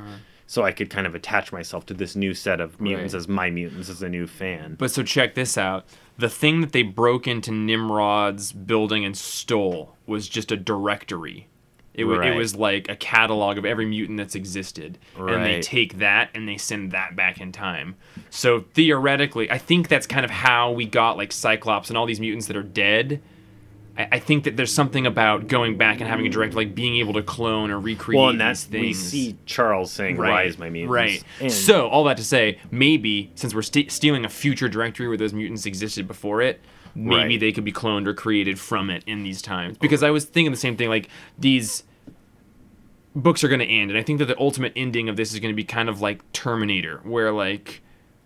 [0.52, 3.20] So I could kind of attach myself to this new set of mutants Right.
[3.20, 4.76] as my mutants as a new fan.
[4.78, 5.86] But so check this out.
[6.18, 11.48] The thing that they broke into Nimrod's building and stole was just a directory.
[11.94, 14.98] It, wa- it was like a catalog of every mutant that's existed.
[15.18, 17.96] And they take that and they send that back in time.
[18.30, 22.20] So theoretically, I think that's kind of how we got like Cyclops and all these
[22.20, 23.22] mutants that are dead.
[23.98, 26.98] I, I think that there's something about going back and having a director like being
[26.98, 29.14] able to clone or recreate well, and that's these things.
[29.14, 30.30] we see Charles saying right.
[30.30, 31.24] "Rise, my mutants." Right.
[31.40, 35.18] And- So all that to say, maybe since we're st- stealing a future directory where
[35.18, 36.62] those mutants existed before it,
[36.96, 37.40] maybe Right.
[37.40, 39.78] they could be cloned or created from it in these times.
[39.78, 40.90] Because I was thinking the same thing.
[40.90, 41.84] Like these
[43.16, 45.40] books are going to end, and I think that the ultimate ending of this is
[45.40, 47.82] going to be kind of like Terminator, where like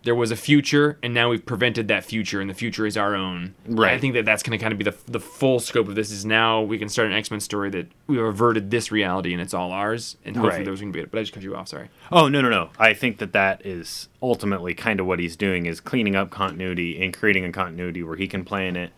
[0.06, 3.16] there was a future, and now we've prevented that future, and the future is our
[3.16, 3.56] own.
[3.68, 3.93] Right.
[3.93, 6.12] I think that that's going to kind of be the the full scope of this.
[6.12, 9.41] Is now we can start an X Men story that we've averted this reality, and
[9.41, 10.80] it's all ours, and hopefully Right.
[10.80, 11.12] gonna be it.
[11.12, 11.68] But I just cut you off.
[11.68, 11.89] Sorry.
[12.12, 12.70] Oh no no no!
[12.78, 17.03] I think that that is ultimately kind of what he's doing is cleaning up continuity
[17.03, 18.91] and creating a continuity where he can play in it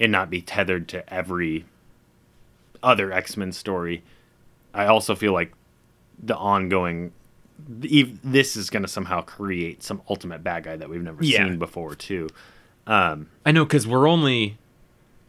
[0.00, 1.66] and not be tethered to every
[2.82, 4.02] other X Men story.
[4.74, 5.52] I also feel like
[6.20, 7.12] the ongoing
[7.58, 11.44] this is going to somehow create some ultimate bad guy that we've never Yeah.
[11.44, 12.28] seen before too.
[12.86, 14.58] Um, I know because we're only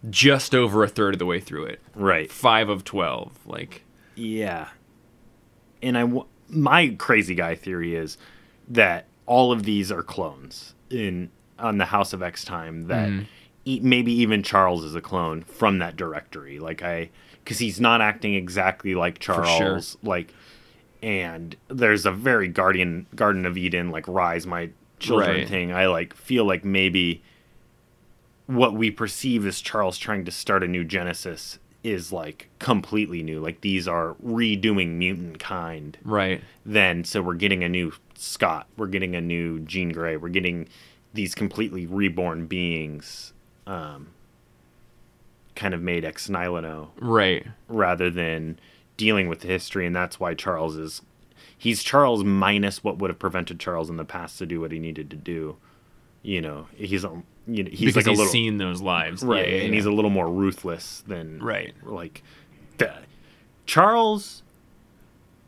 [0.09, 1.81] just over a third of the way through it.
[1.95, 2.31] Right.
[2.31, 3.37] Five of twelve.
[3.45, 3.83] Like
[4.15, 4.69] Yeah.
[5.81, 8.17] And I w- my crazy guy theory is
[8.69, 13.23] that all of these are clones in on the House of X time that mm-hmm.
[13.65, 16.59] e- maybe even Charles is a clone from that directory.
[16.59, 17.09] Like I
[17.45, 19.43] cuz he's not acting exactly like sure.
[19.43, 20.33] Charles like
[21.01, 24.69] and there's a very guardian garden of Eden like rise my
[24.99, 25.47] children Right.
[25.47, 25.71] thing.
[25.71, 27.21] I like feel like maybe
[28.47, 33.39] what we perceive as Charles trying to start a new Genesis is like completely new.
[33.39, 35.97] Like these are redoing mutant kind.
[36.03, 36.41] right.
[36.65, 38.67] Then so we're getting a new Scott.
[38.75, 40.17] We're getting a new Jean Grey.
[40.17, 40.67] We're getting
[41.13, 43.31] these completely reborn beings,
[43.65, 44.07] um,
[45.55, 47.45] kind of made ex nihilo Right.
[47.67, 48.59] rather than
[48.99, 51.01] dealing with the history, and that's why Charles is.
[51.57, 54.79] He's Charles minus what would have prevented Charles in the past to do what he
[54.79, 55.57] needed to do.
[56.21, 59.23] You know, he's a you know he's because like a he's little seen those lives.
[59.23, 59.75] right Yeah, yeah, and yeah.
[59.75, 61.73] he's a little more ruthless than Right.
[61.83, 62.21] like
[62.77, 62.93] the,
[63.65, 64.43] charles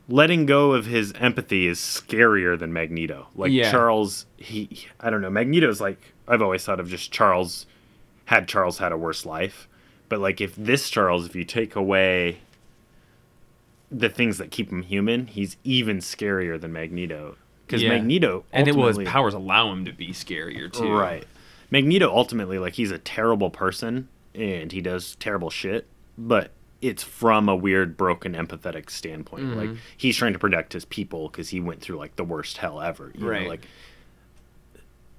[0.10, 5.30] letting go of his empathy is scarier than magneto like charles he i don't know
[5.30, 7.66] magneto's like i've always thought of just charles
[8.26, 9.68] had charles had a worse life
[10.10, 12.40] but like if this charles if you take away
[13.92, 17.36] the things that keep him human he's even scarier than magneto
[17.68, 17.90] because Yeah.
[17.90, 20.92] magneto and it his powers allow him to be scarier too.
[20.92, 21.26] Right.
[21.70, 25.88] Magneto ultimately like he's a terrible person and he does terrible shit,
[26.18, 29.44] but it's from a weird broken empathetic standpoint.
[29.44, 29.60] Mm-hmm.
[29.60, 32.82] Like he's trying to protect his people cuz he went through like the worst hell
[32.82, 33.48] ever, you know, Right.
[33.48, 33.66] like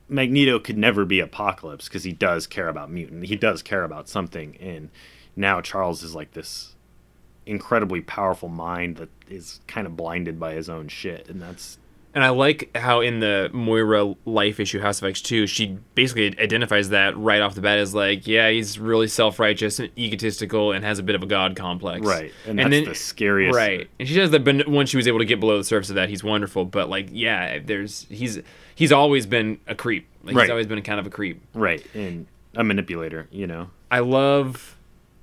[0.08, 3.24] Magneto could never be Apocalypse cuz he does care about mutant.
[3.26, 4.90] He does care about something and
[5.36, 6.74] now Charles is like this
[7.46, 11.78] incredibly powerful mind that is kind of blinded by his own shit, and that's
[12.14, 16.38] And I like how in the Moira life issue House of X two, she basically
[16.38, 20.72] identifies that right off the bat as like, yeah, he's really self righteous and egotistical
[20.72, 22.06] and has a bit of a god complex.
[22.06, 23.56] right, and, that's the scariest.
[23.56, 25.88] Right, and she says that but once she was able to get below the surface
[25.88, 26.64] of that, he's wonderful.
[26.64, 28.40] But like, yeah, there's he's
[28.74, 30.06] he's always been a creep.
[30.24, 30.42] Like, Right.
[30.44, 31.42] He's always been a kind of a creep.
[31.54, 33.26] right, and a manipulator.
[33.30, 34.76] You know, I love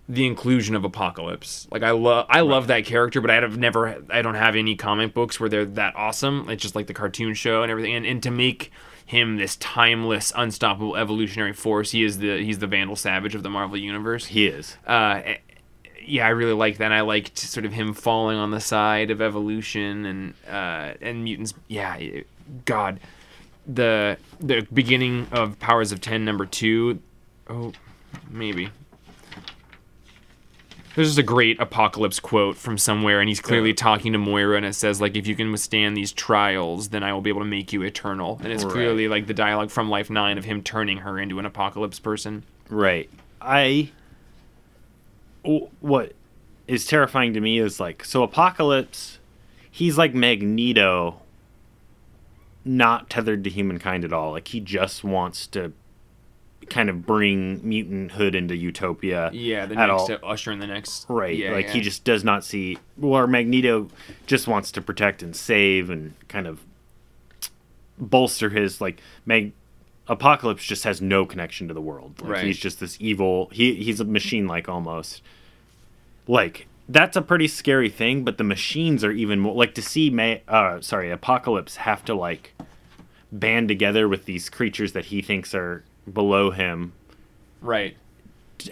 [0.09, 1.67] the inclusion of Apocalypse.
[1.71, 5.13] Like I love I love that character, but I've never I don't have any comic
[5.13, 6.49] books where they're that awesome.
[6.49, 7.93] It's just like the cartoon show and everything.
[7.93, 8.71] And, and to make
[9.05, 13.51] him this timeless, unstoppable evolutionary force, he is the he's the Vandal Savage of the
[13.51, 14.25] Marvel universe.
[14.25, 14.77] he is.
[14.87, 15.37] Uh, eh,
[16.03, 16.85] yeah, I really like that.
[16.85, 21.23] And I liked sort of him falling on the side of evolution and uh, and
[21.23, 21.53] mutants.
[21.67, 21.99] Yeah,
[22.65, 22.99] God,
[23.67, 26.99] the the beginning of Powers of Ten number two.
[27.47, 27.73] Oh,
[28.27, 28.71] maybe.
[30.99, 34.65] There's just a great apocalypse quote from somewhere, and he's clearly talking to Moira, and
[34.65, 37.47] it says like, "If you can withstand these trials, then I will be able to
[37.47, 38.73] make you eternal." And it's Right.
[38.73, 42.43] clearly like the dialogue from Life Nine of him turning her into an apocalypse person.
[42.69, 43.09] Right.
[43.41, 43.91] I.
[45.79, 46.15] What
[46.67, 49.19] is terrifying to me is like so Apocalypse.
[49.71, 51.21] He's like Magneto.
[52.65, 54.31] Not tethered to humankind at all.
[54.31, 55.71] Like he just wants to,
[56.69, 59.29] kind of bring mutanthood into utopia.
[59.33, 60.09] Yeah, the next all.
[60.23, 61.05] usher in the next.
[61.09, 61.35] Right.
[61.35, 61.73] Yeah, like yeah.
[61.73, 63.89] he just does not see or Magneto
[64.25, 66.61] just wants to protect and save and kind of
[67.97, 69.51] bolster his like Mag
[70.07, 72.19] Apocalypse just has no connection to the world.
[72.21, 72.45] Like Right.
[72.45, 75.21] he's just this evil he he's a machine like almost.
[76.27, 80.09] Like that's a pretty scary thing, but the machines are even more like to see
[80.09, 82.53] May uh sorry, Apocalypse have to like
[83.31, 85.83] band together with these creatures that he thinks are
[86.13, 86.93] below him
[87.61, 87.95] right.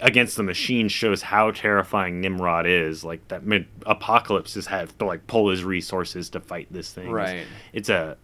[0.02, 3.04] against the machine shows how terrifying Nimrod is.
[3.04, 7.10] Like that mid- apocalypse has had to like pull his resources to fight this thing.
[7.10, 7.46] Right.
[7.72, 8.16] It's a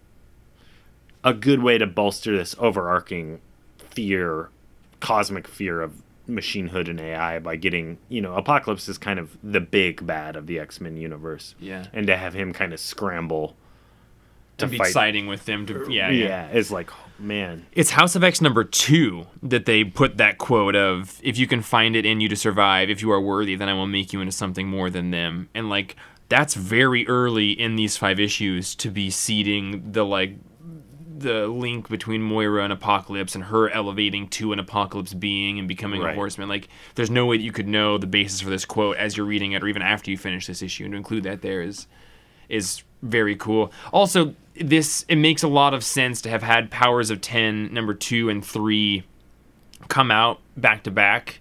[1.23, 3.41] a good way to bolster this overarching
[3.79, 4.51] fear,
[5.01, 9.61] cosmic fear of machinehood and AI by getting you know Apocalypse is kind of the
[9.61, 11.55] big bad of the X Men universe.
[11.61, 11.87] Yeah.
[11.93, 13.57] and to have him kind of scramble
[14.59, 14.93] to To be fight.
[14.93, 16.47] siding with them to yeah, yeah, yeah.
[16.49, 21.21] it's like man, It's House of X number two that they put that quote of
[21.23, 23.75] if you can find it in you to survive, if you are worthy, then I
[23.75, 25.49] will make you into something more than them.
[25.55, 25.97] And like
[26.29, 30.37] that's very early in these five issues to be seeding the like
[31.17, 36.03] the link between Moira and Apocalypse and her elevating to an Apocalypse being and becoming
[36.03, 36.49] a horseman.
[36.49, 39.27] Like there's no way that you could know the basis for this quote as you're
[39.27, 40.85] reading it or even after you finish this issue.
[40.85, 41.87] And to include that there is
[42.49, 43.73] is very cool.
[43.93, 47.95] Also, this it makes a lot of sense to have had Powers of 10 number
[47.95, 49.03] 2 and 3
[49.89, 51.41] come out back to back.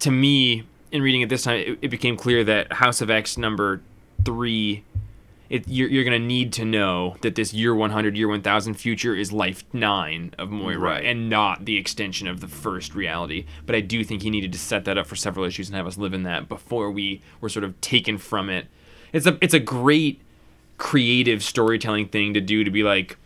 [0.00, 3.36] To me, in reading it this time, it, it became clear that House of X
[3.38, 3.80] number
[4.24, 4.84] 3
[5.50, 9.14] it, you're, you're going to need to know that this year 100 year 1000 future
[9.14, 11.04] is life 9 of Moira Right.
[11.04, 14.58] and not the extension of the first reality but I do think he needed to
[14.58, 17.50] set that up for several issues and have us live in that before we were
[17.50, 18.68] sort of taken from it
[19.12, 20.21] it's a it's a great
[20.82, 23.16] creative storytelling thing to do to be like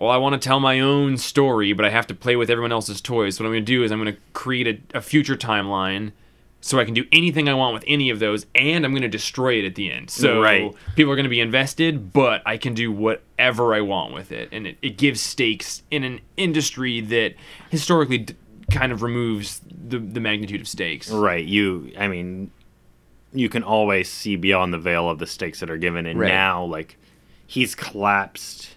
[0.00, 2.72] well, I want to tell my own story, but I have to play with everyone
[2.72, 3.36] else's toys.
[3.36, 6.10] So what I'm going to do is I'm going to create a, a future timeline
[6.60, 9.08] so I can do anything I want with any of those, and I'm going to
[9.08, 10.10] destroy it at the end.
[10.10, 10.72] So Right.
[10.96, 14.48] people are going to be invested, but I can do whatever I want with it.
[14.50, 17.34] And it, it gives stakes in an industry that
[17.70, 18.34] historically d-
[18.72, 21.10] kind of removes the, the magnitude of stakes.
[21.12, 21.44] Right.
[21.44, 22.50] You, I mean,
[23.32, 26.28] you can always see beyond the veil of the stakes that are given, and Right.
[26.28, 26.96] now, like,
[27.46, 28.76] he's collapsed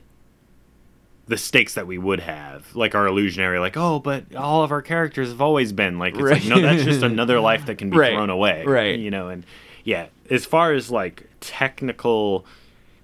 [1.27, 4.83] the stakes that we would have, like our illusionary, like, oh, but all of our
[4.83, 7.97] characters have always been like, it's like, no, that's just another life that can be
[7.97, 8.11] Right.
[8.13, 8.99] thrown away, Right.
[8.99, 9.43] You know, and
[9.83, 12.45] yeah, as far as like technical,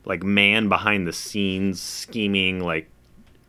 [0.05, 2.87] like man behind the scenes scheming, like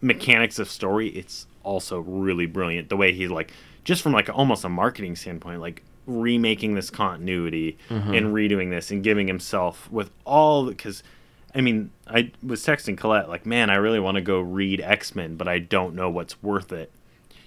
[0.01, 2.89] mechanics of story, it's also really brilliant.
[2.89, 3.53] The way he like
[3.85, 8.15] just from like almost a marketing standpoint, like remaking this continuity mm-hmm.
[8.15, 11.03] and redoing this and giving himself with all because
[11.55, 15.37] I mean, I was texting Colette like, "Man, I really want to go read X-Men,
[15.37, 16.91] but I don't know what's worth it."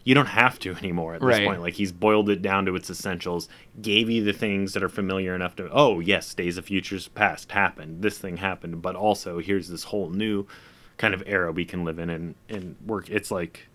[0.03, 1.47] You don't have to anymore at this Right.
[1.47, 1.62] point.
[1.62, 3.49] Like he's boiled it down to its essentials,
[3.82, 7.51] gave you the things that are familiar enough to, "Oh, yes, Days of Futures Past
[7.51, 8.03] happened.
[8.03, 10.45] This thing happened, but also here's this whole new
[10.97, 13.68] kind of era we can live in and and work." It's like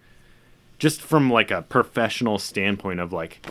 [0.78, 3.44] just from like a professional standpoint of like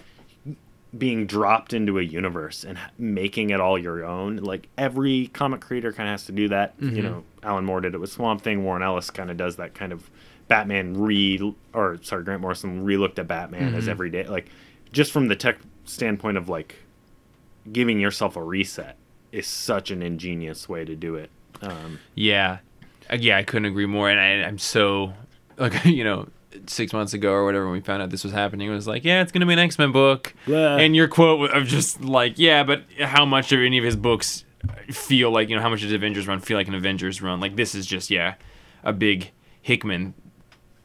[0.97, 4.37] being dropped into a universe and making it all your own.
[4.37, 6.73] Like every comic creator kind of has to do that.
[6.79, 8.63] You know, Alan Moore did it with Swamp Thing.
[8.63, 10.09] Warren Ellis kind of does that kind of
[10.47, 14.23] Batman re or sorry Grant Morrison re-looked at Batman as every day.
[14.25, 14.47] Like
[14.91, 16.75] just from the tech standpoint of like
[17.71, 18.97] giving yourself a reset
[19.31, 21.29] is such an ingenious way to do it.
[21.61, 22.59] Um, Yeah,
[23.11, 24.09] Uh, yeah, I couldn't agree more.
[24.09, 25.13] And I, I'm so
[25.57, 26.27] like you know,
[26.67, 29.21] six months ago or whatever when we found out this was happening, was like, yeah,
[29.21, 30.33] it's gonna be an X Men book.
[30.45, 30.77] Blah.
[30.77, 34.45] And your quote of just like, yeah, but how much of any of his books
[34.91, 37.39] feel like you know how much does Avengers run feel like an Avengers run?
[37.39, 38.35] Like this is just yeah,
[38.83, 39.31] a big
[39.61, 40.13] Hickman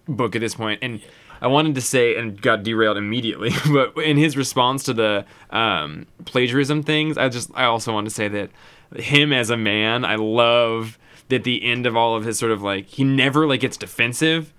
[0.07, 0.81] book at this point.
[0.83, 1.01] And
[1.41, 6.07] I wanted to say and got derailed immediately, but in his response to the um,
[6.25, 8.51] plagiarism things, I just I also want to say that
[8.97, 10.99] him as a man, I love
[11.29, 14.54] that the end of all of his sort of like he never like gets defensive,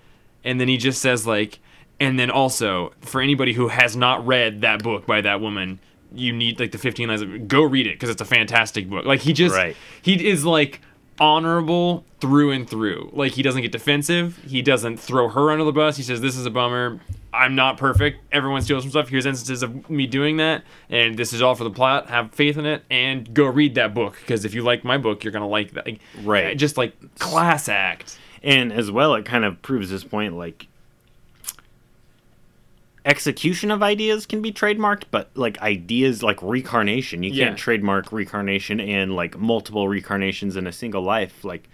[0.45, 1.59] and then he just says like,
[1.99, 5.79] and then also for anybody who has not read that book by that woman.
[6.13, 9.03] You need like the 15 lines of go read it because it's a fantastic book.
[9.03, 9.75] Like he just Right.
[10.01, 10.79] he is like
[11.19, 13.09] honorable through and through.
[13.13, 14.37] Like he doesn't get defensive.
[14.47, 15.97] He doesn't throw her under the bus.
[15.97, 16.99] He says, "This is a bummer.
[17.33, 18.19] I'm not perfect.
[18.31, 19.09] Everyone steals from stuff.
[19.09, 22.07] Here's instances of me doing that, and this is all for the plot.
[22.09, 25.23] Have faith in it, and go read that book because if you like my book,
[25.23, 25.85] you're gonna like that.
[25.85, 26.57] Like, Right.
[26.57, 28.17] Just like class act.
[28.45, 30.67] And as well, it kind of proves this point like
[33.05, 37.45] execution of ideas can be trademarked, but like ideas like recarnation, you Yeah.
[37.47, 41.43] can't trademark recarnation and like multiple recarnations in a single life.
[41.43, 41.67] Like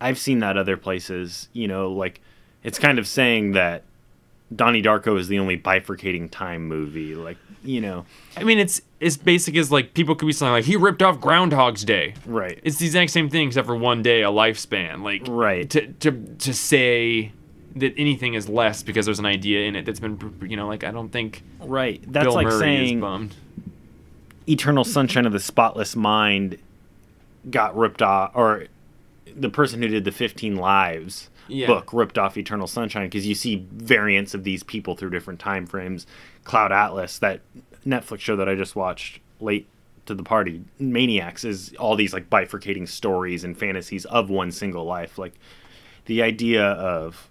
[0.00, 2.20] I've seen that other places, you know, like
[2.64, 3.82] it's kind of saying that
[4.54, 7.14] Donnie Darko is the only bifurcating time movie.
[7.14, 8.04] Like, you know,
[8.36, 11.20] I mean, it's as basic as like people could be saying like he ripped off
[11.20, 12.14] Groundhog's Day.
[12.26, 12.58] right.
[12.62, 15.02] It's the exact same thing except for one day, a lifespan.
[15.02, 15.68] Like Right.
[15.70, 17.32] to to to say
[17.76, 20.84] that anything is less because there's an idea in it that's been you know like
[20.84, 22.02] I don't think right.
[22.06, 23.30] That's Bill like Murray saying.
[24.48, 26.58] Eternal Sunshine of the Spotless Mind
[27.50, 28.66] got ripped off, or
[29.36, 31.68] the person who did the 15 Lives Yeah.
[31.68, 35.66] book ripped off Eternal Sunshine because you see variants of these people through different time
[35.66, 36.06] frames.
[36.44, 37.40] Cloud Atlas, that
[37.86, 39.66] Netflix show that I just watched late
[40.06, 44.84] to the party, Maniacs, is all these like bifurcating stories and fantasies of one single
[44.84, 45.18] life.
[45.18, 45.34] Like
[46.06, 47.28] the idea of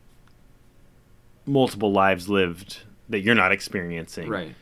[1.46, 4.56] multiple lives lived that you're not experiencing Right.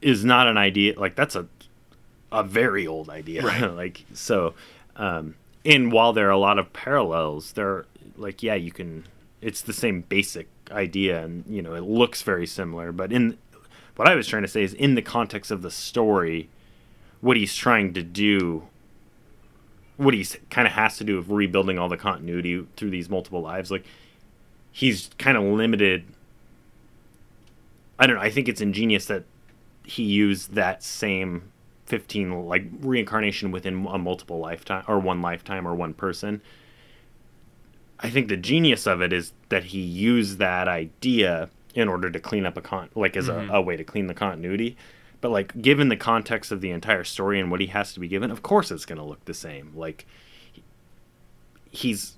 [0.00, 1.46] is not an idea like that's a
[2.32, 3.62] a very old idea Right.
[3.74, 4.54] like so
[4.96, 5.34] um
[5.64, 7.84] and while there are a lot of parallels there
[8.16, 9.04] like yeah you can
[9.42, 13.36] it's the same basic idea and you know it looks very similar but in
[13.96, 16.48] what i was trying to say is in the context of the story
[17.20, 18.66] what he's trying to do
[19.96, 23.42] what he's kind of has to do of rebuilding all the continuity through these multiple
[23.42, 23.84] lives like
[24.72, 26.04] he's kind of limited.
[27.98, 29.24] I don't know i think it's ingenious that
[29.84, 31.50] he used that same
[31.90, 36.40] 15 like reincarnation within a multiple lifetime or one lifetime or one person.
[37.98, 42.20] I think the genius of it is that he used that idea in order to
[42.20, 43.50] clean up a con like as a, mm-hmm.
[43.50, 44.76] a way to clean the continuity.
[45.20, 48.08] But like given the context of the entire story and what he has to be
[48.08, 49.72] given of course it's going to look the same.
[49.74, 50.06] Like
[51.70, 52.16] he's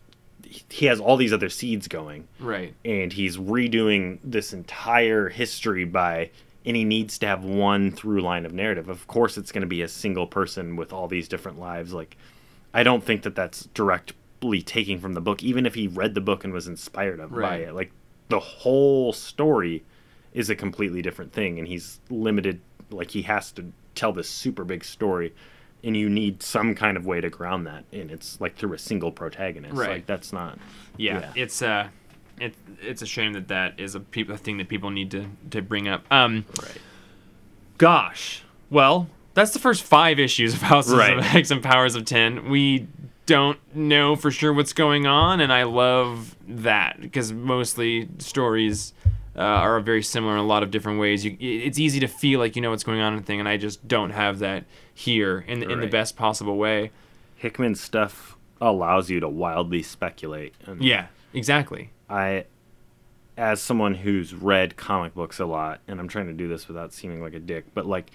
[0.68, 2.28] he has all these other seeds going.
[2.38, 2.74] Right.
[2.84, 6.30] and he's redoing this entire history by
[6.64, 8.88] and he needs to have one through line of narrative.
[8.88, 11.92] Of course it's going to be a single person with all these different lives.
[11.92, 12.16] Like
[12.74, 16.20] i don't think that that's directly taking from the book even if he read the
[16.20, 17.74] book and was inspired of by it.
[17.74, 17.92] Like
[18.32, 19.82] the whole story
[20.34, 22.60] is a completely different thing and he's limited
[22.90, 25.32] like he has to tell this super big story
[25.84, 28.78] and you need some kind of way to ground that and it's like through a
[28.78, 29.90] single protagonist Right.
[29.90, 30.58] like that's not
[30.96, 31.32] Yeah, Yeah.
[31.42, 31.88] it's uh,
[32.40, 35.26] it it's a shame that that is a peop a thing that people need to
[35.50, 36.04] to bring up.
[36.10, 36.78] Um, right
[37.78, 41.18] gosh, well, that's the first five issues of Houses Right.
[41.18, 42.48] of X and Powers of Ten.
[42.48, 42.86] We
[43.26, 48.92] don't know for sure what's going on, and I love that because mostly stories.
[49.34, 51.24] Uh, are very similar in a lot of different ways.
[51.24, 53.48] You, it's easy to feel like you know what's going on in a thing, and
[53.48, 56.90] I just don't have that here in in the best possible way.
[57.36, 60.54] Hickman's stuff allows you to wildly speculate.
[60.64, 61.90] And Yeah, exactly.
[62.08, 62.44] I,
[63.36, 66.92] as someone who's read comic books a lot, and I'm trying to do this without
[66.92, 68.10] seeming like a dick, but like,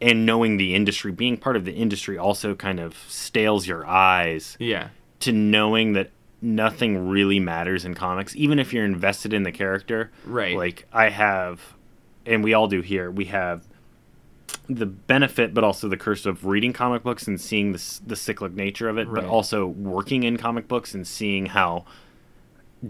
[0.00, 4.56] and knowing the industry, being part of the industry also kind of stales your eyes
[4.58, 4.88] Yeah,
[5.20, 6.10] to knowing that
[6.42, 10.10] nothing really matters in comics, even if you're invested in the character.
[10.24, 10.56] Right.
[10.56, 11.60] Like, I have,
[12.24, 13.66] and we all do here, we have
[14.68, 18.52] the benefit but also the curse of reading comic books and seeing the, the cyclic
[18.52, 21.84] nature of it but also working in comic books and seeing how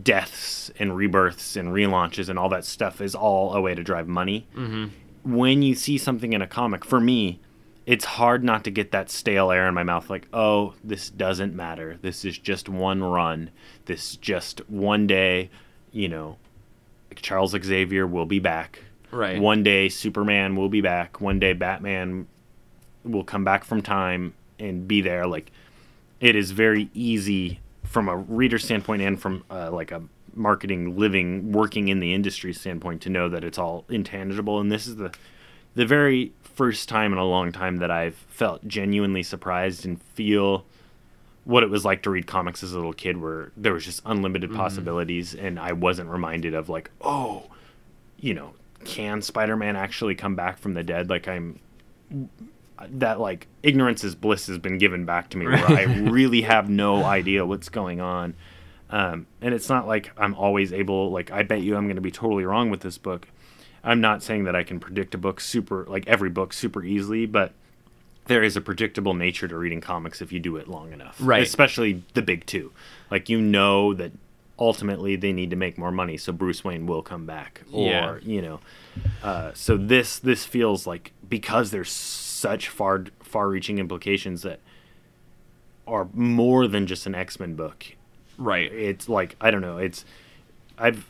[0.03, 4.09] deaths and rebirths and relaunches and all that stuff is all a way to drive
[4.09, 4.87] money mm-hmm.
[5.27, 7.41] When you see something in a comic for me
[7.85, 11.55] it's hard not to get that stale air in my mouth like oh this doesn't
[11.55, 13.51] matter this is just one run
[13.87, 15.51] this is just one day
[15.93, 16.37] you know
[17.17, 19.41] charles xavier will be back Right.
[19.41, 21.21] one day Superman will be back.
[21.21, 22.27] One day Batman
[23.05, 25.27] will come back from time and be there.
[25.27, 25.53] Like
[26.21, 30.03] it is very easy from a reader standpoint and from uh, like a
[30.37, 34.61] marketing, living, working in the industry standpoint to know that it's all intangible.
[34.61, 35.13] And this is the
[35.75, 40.65] the very first time in a long time that I've felt genuinely surprised and feel
[41.45, 44.01] what it was like to read comics as a little kid where there was just
[44.07, 44.59] unlimited mm-hmm.
[44.59, 47.45] possibilities and I wasn't reminded of like, oh,
[48.19, 51.11] you know, can Spider-Man actually come back from the dead?
[51.11, 51.61] Like I'm
[52.89, 56.69] that like ignorance is bliss has been given back to me where I really have
[56.69, 58.35] no idea what's going on.
[58.91, 62.03] Um, and it's not like I'm always able like I bet you I'm going to
[62.03, 63.29] be totally wrong with this book.
[63.83, 67.27] I'm not saying that I can predict a book super like every book super easily,
[67.27, 67.53] but
[68.27, 71.17] there is a predictable nature to reading comics if you do it long enough.
[71.21, 71.43] Right.
[71.43, 72.73] Especially the big two.
[73.11, 74.13] Like you know that
[74.59, 77.63] ultimately they need to make more money, so Bruce Wayne will come back.
[77.73, 78.19] Or, Yeah.
[78.23, 78.61] you know.
[79.23, 84.61] Uh, so this this feels like because there's such far far reaching implications that
[85.87, 87.96] are more than just an X-Men book
[88.39, 88.71] Right.
[88.73, 89.79] it's like I don't know.
[89.79, 90.05] It's
[90.79, 91.07] I've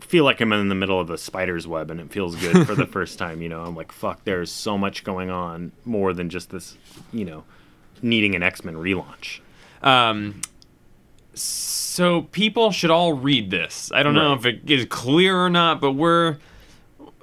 [0.00, 2.74] feel like I'm in the middle of a spider's web, and it feels good for
[2.74, 3.42] the first time.
[3.42, 4.24] You know, I'm like, fuck.
[4.24, 6.76] There's so much going on more than just this.
[7.12, 7.44] You know,
[8.02, 9.40] needing an X Men relaunch.
[9.82, 10.40] Um,
[11.34, 13.92] so people should all read this.
[13.92, 16.38] I don't know if it is clear or not, but we're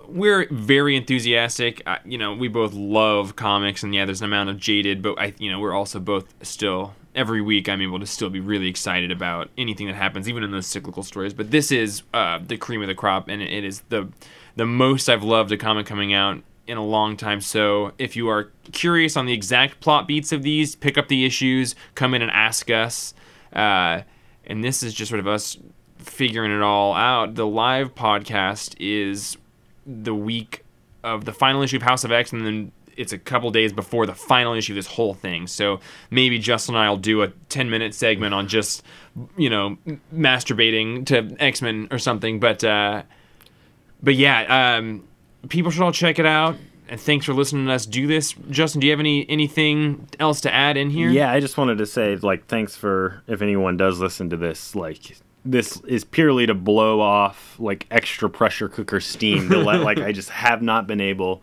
[0.07, 1.82] we're very enthusiastic.
[1.86, 5.20] I, you know, we both love comics, and yeah, there's an amount of jaded, but
[5.20, 7.68] I, you know, we're also both still every week.
[7.68, 11.03] I'm able to still be really excited about anything that happens, even in those cyclical
[11.03, 11.34] stories.
[11.34, 14.09] But this is uh, the cream of the crop, and it, is the
[14.55, 17.41] the most I've loved a comic coming out in a long time.
[17.41, 21.26] So if you are curious on the exact plot beats of these, pick up the
[21.26, 23.13] issues, come in and ask us.
[23.53, 24.01] Uh,
[24.45, 25.57] and this is just sort of us
[25.97, 27.36] figuring it all out.
[27.36, 29.38] The live podcast is
[29.86, 30.63] the week
[31.03, 34.05] of the final issue of House of X, and then it's a couple days before
[34.05, 35.47] the final issue of this whole thing.
[35.47, 35.79] So
[36.09, 38.83] maybe Justin and I will do a 10 minute segment on just,
[39.37, 39.77] you know,
[40.13, 42.39] masturbating to X Men or something.
[42.39, 43.03] But, uh,
[44.01, 45.07] but yeah, um,
[45.49, 46.55] people should all check it out.
[46.87, 48.33] And thanks for listening to us do this.
[48.51, 51.09] Justin, do you have any anything else to add in here?
[51.09, 54.75] Yeah, I just wanted to say like thanks for if anyone does listen to this
[54.75, 55.17] like.
[55.47, 60.11] This is purely to blow off like extra pressure cooker steam to let like I
[60.11, 61.41] just have not been able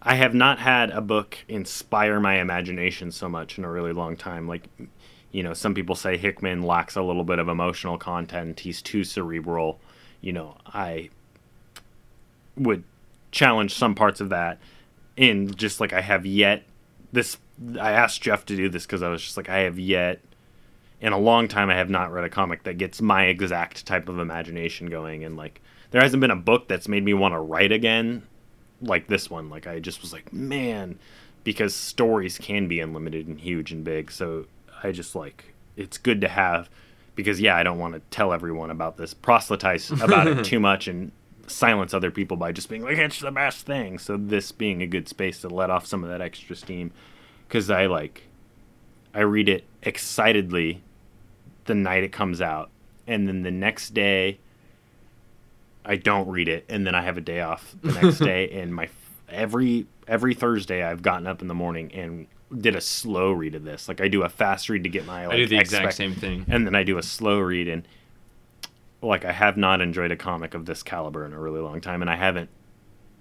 [0.00, 4.16] I have not had a book inspire my imagination so much in a really long
[4.16, 4.46] time.
[4.46, 4.68] Like,
[5.32, 8.60] you know, some people say Hickman lacks a little bit of emotional content.
[8.60, 9.80] He's too cerebral.
[10.20, 11.10] You know, I
[12.56, 12.84] would
[13.32, 14.58] challenge some parts of that.
[15.16, 16.62] In just like I have yet
[17.12, 17.38] this,
[17.80, 20.20] I asked Jeff to do this because I was just like, I have yet
[21.00, 24.08] in a long time I have not read a comic that gets my exact type
[24.08, 25.24] of imagination going.
[25.24, 28.22] And like, there hasn't been a book that's made me want to write again
[28.80, 29.48] like this one.
[29.50, 30.98] Like I just was like, man,
[31.44, 34.10] because stories can be unlimited and huge and big.
[34.10, 34.46] So
[34.82, 36.68] I just like it's good to have
[37.14, 40.88] because yeah, I don't want to tell everyone about this, proselytize about it too much
[40.88, 41.12] and
[41.46, 43.98] silence other people by just being like it's the best thing.
[43.98, 46.92] So this being a good space to let off some of that extra steam
[47.48, 48.24] cuz I like
[49.14, 50.82] I read it excitedly
[51.64, 52.70] the night it comes out
[53.06, 54.38] and then the next day
[55.84, 58.50] I don't read it, and then I have a day off the next day.
[58.52, 58.88] And my
[59.28, 62.26] every every Thursday, I've gotten up in the morning and
[62.56, 63.88] did a slow read of this.
[63.88, 66.14] Like I do a fast read to get my like, I do the exact same
[66.14, 66.46] thing.
[66.48, 67.68] and then I do a slow read.
[67.68, 67.86] And
[69.02, 72.02] like I have not enjoyed a comic of this caliber in a really long time,
[72.02, 72.50] and I haven't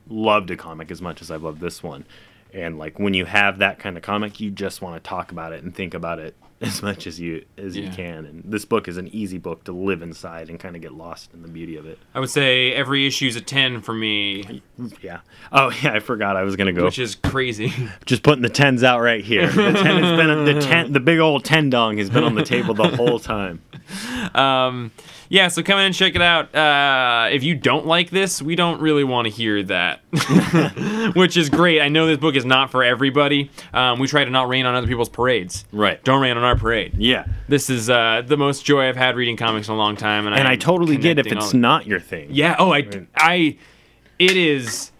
[0.10, 2.06] loved a comic as much as I've loved this one.
[2.54, 5.52] And like when you have that kind of comic, you just want to talk about
[5.52, 8.26] it and think about it as much as you as you can.
[8.26, 11.34] And this book is an easy book to live inside and kind of get lost
[11.34, 12.00] in the beauty of it.
[12.16, 14.62] I would say every issue is a 10 for me,
[15.02, 15.20] Yeah.
[15.52, 16.86] Oh yeah, I forgot I was gonna go.
[16.86, 17.72] which is crazy.
[18.06, 19.48] Just putting the tens out right here.
[19.48, 20.94] The ten has been the ten.
[20.94, 23.62] The big old ten dong has been on the table the whole time.
[24.36, 24.92] um,
[25.30, 26.54] yeah, so come in and check it out.
[26.56, 30.02] Uh, if you don't like this, we don't really want to hear that,
[31.16, 31.82] which is great.
[31.82, 33.52] I know this book is not for everybody.
[33.74, 35.66] Um, we try to not rain on other people's parades.
[35.72, 36.02] Right.
[36.04, 36.94] Don't rain on our parade.
[36.98, 37.26] Yeah.
[37.48, 40.36] This is uh, the most joy I've had reading comics in a long time, and,
[40.36, 42.30] And I totally get if it's all- not your thing.
[42.32, 42.56] Yeah.
[42.58, 43.58] Oh, I, I,
[44.20, 44.92] it is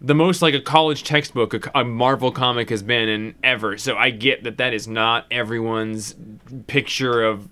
[0.00, 3.78] the most like a college textbook a, a Marvel comic has been in ever.
[3.78, 6.14] So I get that that is not everyone's
[6.66, 7.48] picture of,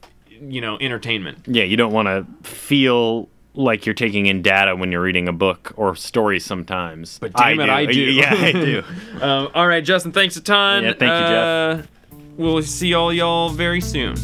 [0.48, 1.39] you know, entertainment.
[1.47, 1.64] Yeah.
[1.64, 5.73] You don't want to feel like you're taking in data when you're reading a book
[5.77, 7.19] or story sometimes.
[7.19, 8.01] But damn it, I do.
[8.12, 8.82] Yeah, I do.
[9.20, 10.12] Um, all right, Justin.
[10.12, 10.85] Thanks a ton.
[10.85, 11.86] Yeah, thank you, Jeff.
[12.12, 14.16] Uh, we'll see all y'all very soon.